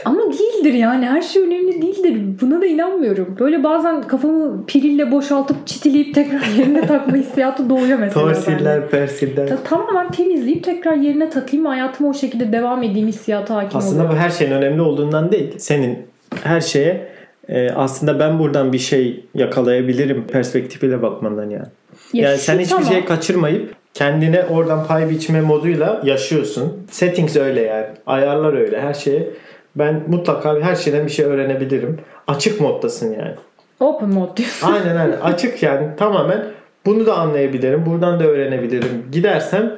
[0.06, 1.06] Ama değildir yani.
[1.06, 2.22] Her şey önemli değildir.
[2.42, 3.36] Buna da inanmıyorum.
[3.40, 8.28] Böyle bazen kafamı pirille boşaltıp çitileyip tekrar yerine takma hissiyatı doğuyor mesela.
[8.28, 9.48] Torsiller, persiller.
[9.48, 11.66] Ta- Tamamen temizleyip tekrar yerine takayım.
[11.66, 14.14] Hayatıma o şekilde devam edeyim hissiyatı hakim Aslında oluyor.
[14.14, 15.54] bu her şeyin önemli olduğundan değil.
[15.58, 16.00] Senin
[16.44, 17.08] her şeye
[17.50, 21.66] e, aslında ben buradan bir şey yakalayabilirim perspektifiyle bakmandan yani.
[22.14, 22.86] Ya yani sen hiçbir tamam.
[22.92, 26.74] şey kaçırmayıp kendine oradan pay biçme moduyla yaşıyorsun.
[26.92, 27.86] Settings öyle yani.
[28.08, 29.30] Ayarlar öyle her şeye.
[29.76, 31.98] Ben mutlaka her şeyden bir şey öğrenebilirim.
[32.28, 33.36] Açık moddasın yani.
[33.80, 34.68] Open mode diyorsun.
[34.72, 35.18] Aynen aynen.
[35.24, 36.44] Açık yani tamamen
[36.86, 37.86] bunu da anlayabilirim.
[37.86, 39.06] Buradan da öğrenebilirim.
[39.12, 39.72] Gidersem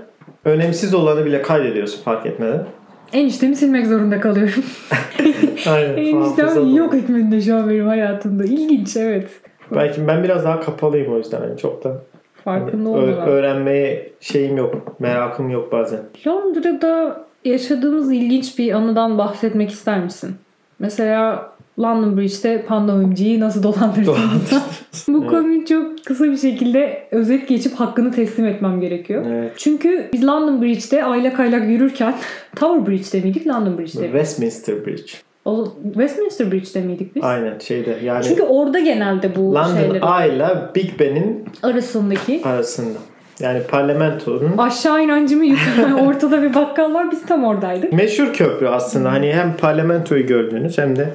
[0.45, 2.65] önemsiz olanı bile kaydediyorsun fark etmeden.
[3.13, 4.63] Eniştemi silmek zorunda kalıyorum.
[5.67, 5.97] Aynen.
[5.97, 8.43] Eniştem yok ekmeninde şu an benim hayatımda.
[8.45, 9.29] İlginç evet.
[9.75, 11.41] Belki ben biraz daha kapalıyım o yüzden.
[11.43, 12.01] Yani çok da
[12.43, 13.27] Farkında ö- olmadan.
[13.27, 14.99] öğrenmeye şeyim yok.
[14.99, 15.99] Merakım yok bazen.
[16.27, 20.35] Londra'da yaşadığımız ilginç bir anıdan bahsetmek ister misin?
[20.79, 24.61] Mesela London Bridge'de pandemimciyi nasıl dolandırdığımızda.
[25.07, 25.29] Bu Evet.
[25.29, 29.25] konuyu çok kısa bir şekilde özet geçip hakkını teslim etmem gerekiyor.
[29.29, 29.51] Evet.
[29.57, 32.15] Çünkü biz London Bridge'de aylak aylak yürürken
[32.55, 34.11] Tower Bridge'de miydik London Bridge'de miydik?
[34.13, 35.11] Westminster Bridge.
[35.45, 37.23] O, Westminster Bridge'de miydik biz?
[37.23, 42.97] Aynen şeyde yani Çünkü orada genelde bu London şeyler Eye ile Big Ben'in arasındaki arasında.
[43.39, 47.93] Yani parlamentonun aşağı inancımı yukarı ortada bir bakkal var biz tam oradaydık.
[47.93, 49.11] meşhur köprü aslında.
[49.11, 51.09] Hani hem parlamentoyu gördüğünüz hem de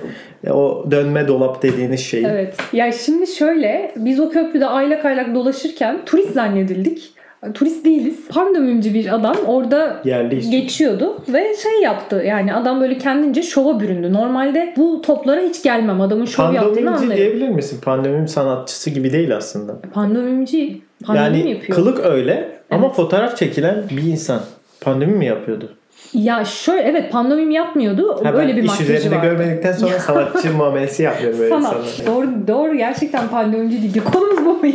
[0.50, 2.26] o dönme dolap dediğiniz şeyi.
[2.26, 2.56] Evet.
[2.72, 7.12] Ya şimdi şöyle biz o köprüde aylak aylak dolaşırken turist zannedildik.
[7.54, 8.28] Turist değiliz.
[8.28, 10.62] Pandemimci bir adam orada Yerli istiyor.
[10.62, 12.22] geçiyordu ve şey yaptı.
[12.26, 14.12] Yani adam böyle kendince şova büründü.
[14.12, 16.00] Normalde bu toplara hiç gelmem.
[16.00, 17.16] Adamın şov yaptığını Pandemimci anlarım.
[17.16, 17.80] diyebilir misin?
[17.84, 19.74] Pandemim sanatçısı gibi değil aslında.
[19.94, 20.80] Pandemimci.
[21.02, 21.76] Pandemi mi yani yapıyor?
[21.76, 22.96] kılık öyle ama Evet.
[22.96, 24.40] fotoğraf çekilen bir insan.
[24.80, 25.68] Pandemi mi yapıyordu?
[26.14, 28.20] Ya şöyle evet pandemim yapmıyordu.
[28.24, 29.26] Ha, Öyle bir iş makyajı üzerinde vardı.
[29.28, 31.76] görmedikten sonra sanatçı muamelesi yapıyorum böyle Sanat.
[31.86, 32.16] insanlara.
[32.16, 34.04] Doğru, doğru gerçekten pandemimci değil.
[34.12, 34.58] Konumuz bu mu?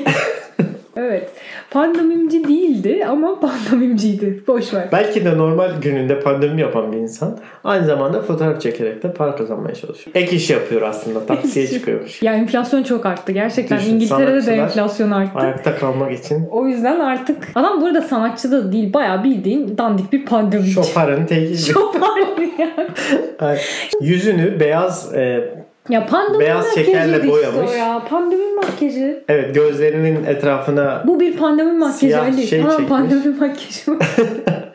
[0.97, 1.29] evet.
[1.71, 4.43] Pandemimci değildi ama pandemimciydi.
[4.47, 4.89] Boş ver.
[4.91, 9.75] Belki de normal gününde pandemi yapan bir insan aynı zamanda fotoğraf çekerek de para kazanmaya
[9.75, 10.15] çalışıyor.
[10.15, 11.25] Ek iş yapıyor aslında.
[11.25, 12.21] Taksiye çıkıyormuş.
[12.21, 13.31] Ya enflasyon çok arttı.
[13.31, 15.39] Gerçekten Düşün, İngiltere'de de enflasyon arttı.
[15.39, 18.93] Ayakta kalmak için O yüzden artık adam burada sanatçı da değil.
[18.93, 20.71] Bayağı bildiğin dandik bir pandemimci.
[20.71, 21.57] şoparın teki.
[21.57, 22.17] Şopar
[22.59, 22.87] ya.
[24.01, 25.49] Yüzünü beyaz e,
[25.89, 27.69] Ya pandemi Beyaz şekerle işte boyamış.
[27.71, 28.03] o ya.
[28.09, 29.23] Pandemi makyajı.
[29.29, 32.47] evet gözlerinin etrafına Bu bir pandemi makyajı Siyah Ali.
[32.47, 32.89] şey tamam çekmiş.
[32.89, 33.91] pandemi makyajı.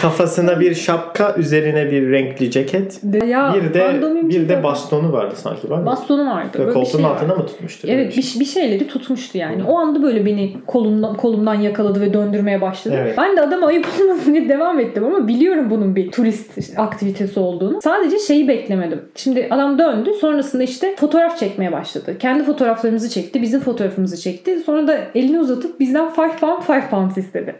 [0.00, 5.70] kafasına bir şapka üzerine bir renkli ceket ya bir de bir de bastonu vardı sanki
[5.70, 5.86] var mı?
[5.86, 6.58] bastonu vardı.
[6.58, 7.40] Böyle koltuğun şey altına vardı.
[7.40, 7.88] mı tutmuştu?
[7.90, 8.62] Evet bir bir, şey?
[8.62, 9.64] şeyleri tutmuştu yani.
[9.64, 12.96] O anda böyle beni kolumdan kolumdan yakaladı ve döndürmeye başladı.
[13.00, 13.14] Evet.
[13.18, 17.82] Ben de adam ayıp olmasın diye devam ettim ama biliyorum bunun bir turist aktivitesi olduğunu.
[17.82, 19.00] Sadece şeyi beklemedim.
[19.14, 22.18] Şimdi adam döndü sonrasında işte fotoğraf çekmeye başladı.
[22.18, 24.58] Kendi fotoğraflarımızı çekti, bizim fotoğrafımızı çekti.
[24.66, 27.54] Sonra da elini uzatıp bizden 5 pound 5 pounds istedi.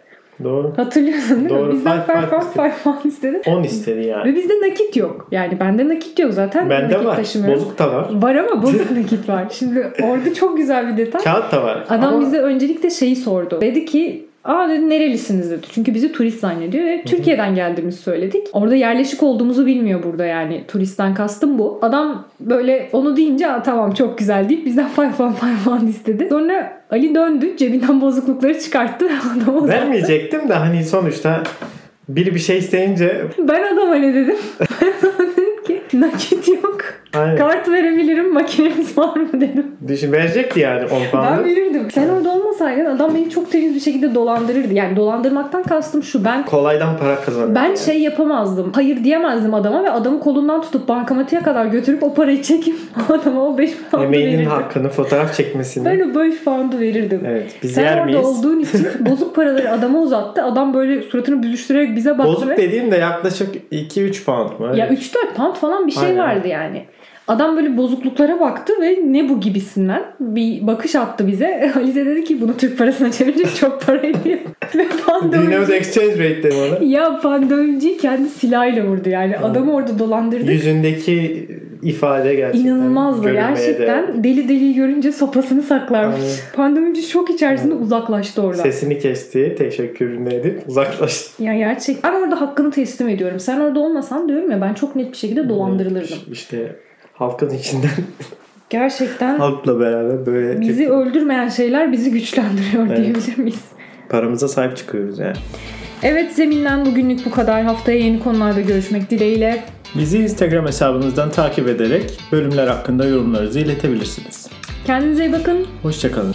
[0.45, 0.73] Doğru.
[0.77, 1.73] Hatırlıyorsun değil Doğru, mi?
[1.73, 3.41] Bizden five 5 pound pound 5 pound istedi.
[3.47, 4.33] 10 istedi yani.
[4.33, 5.29] Ve bizde nakit yok.
[5.31, 6.71] Yani bende nakit yok zaten.
[6.71, 7.17] Bende nakit var.
[7.17, 7.61] taşımıyorum.
[7.61, 8.09] Bozuk da var.
[8.13, 9.47] Var ama bozuk nakit var.
[9.53, 11.23] Şimdi orada çok güzel bir detay.
[11.23, 11.85] Kağıt da var.
[11.89, 13.61] Adam Ama bize öncelikle şeyi sordu.
[13.61, 15.67] Dedi ki Aa dedi nerelisiniz dedi.
[15.73, 18.47] Çünkü bizi turist zannediyor ve Türkiye'den geldiğimizi söyledik.
[18.53, 20.65] Orada yerleşik olduğumuzu bilmiyor burada yani.
[20.69, 21.79] Turistten kastım bu.
[21.83, 26.27] Adam böyle onu deyince tamam çok güzel deyip bizden fay falan fay falan istedi.
[26.31, 29.09] Sonra Ali döndü cebinden bozuklukları çıkarttı.
[29.45, 29.69] Adama.
[29.69, 31.43] Vermeyecektim de hani sonuçta
[32.09, 34.37] biri bir şey isteyince Ben adama ne dedim?
[34.61, 36.79] Ben adama dedim ki nakit yok.
[37.15, 37.37] aynen.
[37.37, 39.67] Kart verebilirim makineniz var mı dedim.
[39.89, 41.45] Düşün verecekti yani 10 Ben pound'u.
[41.45, 41.91] verirdim.
[41.91, 42.31] Sen orada
[42.61, 44.75] olmasaydın adam beni çok temiz bir şekilde dolandırırdı.
[44.75, 47.55] Yani dolandırmaktan kastım şu ben Kolaydan para kazanıyor.
[47.55, 47.79] ben yani.
[47.79, 48.73] şey yapamazdım.
[48.75, 52.77] Hayır diyemezdim adama ve adamı kolundan tutup bankamatiğe kadar götürüp o parayı çekip
[53.09, 54.51] adama o 5 pound'u Emeğinin verirdim.
[54.51, 55.85] hakkını fotoğraf çekmesini.
[55.85, 57.21] Ben o 5 pound'u verirdim.
[57.27, 58.25] Evet biz Sen yer orada miyiz?
[58.27, 60.43] olduğun için bozuk paraları adama uzattı.
[60.45, 64.67] Adam böyle suratını büzüştürerek bize baktı Bozuk ve dediğim de yaklaşık 2-3 pound mu?
[64.69, 64.81] Öyle.
[64.81, 66.19] ya 3-4 pound falan bir şey Aynen.
[66.19, 66.85] vardı yani.
[67.31, 71.73] Adam böyle bozukluklara baktı ve ne bu gibisinden bir bakış attı bize.
[71.77, 74.39] Ali de dedi ki bunu Türk parasına çevirecek çok para ediyor.
[74.75, 76.85] ve pandemci, the exchange rate dedim ona.
[76.85, 79.39] ya pandemci kendi silahıyla vurdu yani.
[79.39, 80.53] Adamı orada dolandırdı.
[80.53, 81.49] Yüzündeki
[81.83, 84.25] ifade gerçekten İnanılmazdı gerçekten.
[84.25, 86.21] Deli deli görünce sopasını saklarmış.
[86.21, 86.37] Aynen.
[86.57, 88.63] Pandemci şok içerisinde uzaklaştı oradan.
[88.63, 91.43] Sesini kesti, teşekkürünü edip uzaklaştı.
[91.43, 92.13] Ya gerçekten.
[92.13, 93.41] Ben orada hakkını teslim ediyorum.
[93.41, 96.19] Sen orada olmasan diyorum ya ben çok net bir şekilde dolandırılırdım.
[96.33, 96.77] İşte
[97.21, 97.91] halkın içinden
[98.71, 102.97] Gerçekten halkla beraber böyle bizi öldürmeyen şeyler bizi güçlendiriyor Evet.
[102.99, 103.61] diyebilir miyiz?
[104.09, 105.37] paramıza sahip çıkıyoruz yani.
[106.03, 107.63] Evet Zemin'den bugünlük bu kadar.
[107.63, 109.65] Haftaya yeni konularda görüşmek dileğiyle.
[109.95, 114.49] Bizi Instagram hesabımızdan takip ederek bölümler hakkında yorumlarınızı iletebilirsiniz.
[114.87, 115.67] Kendinize iyi bakın.
[115.83, 116.35] Hoşçakalın.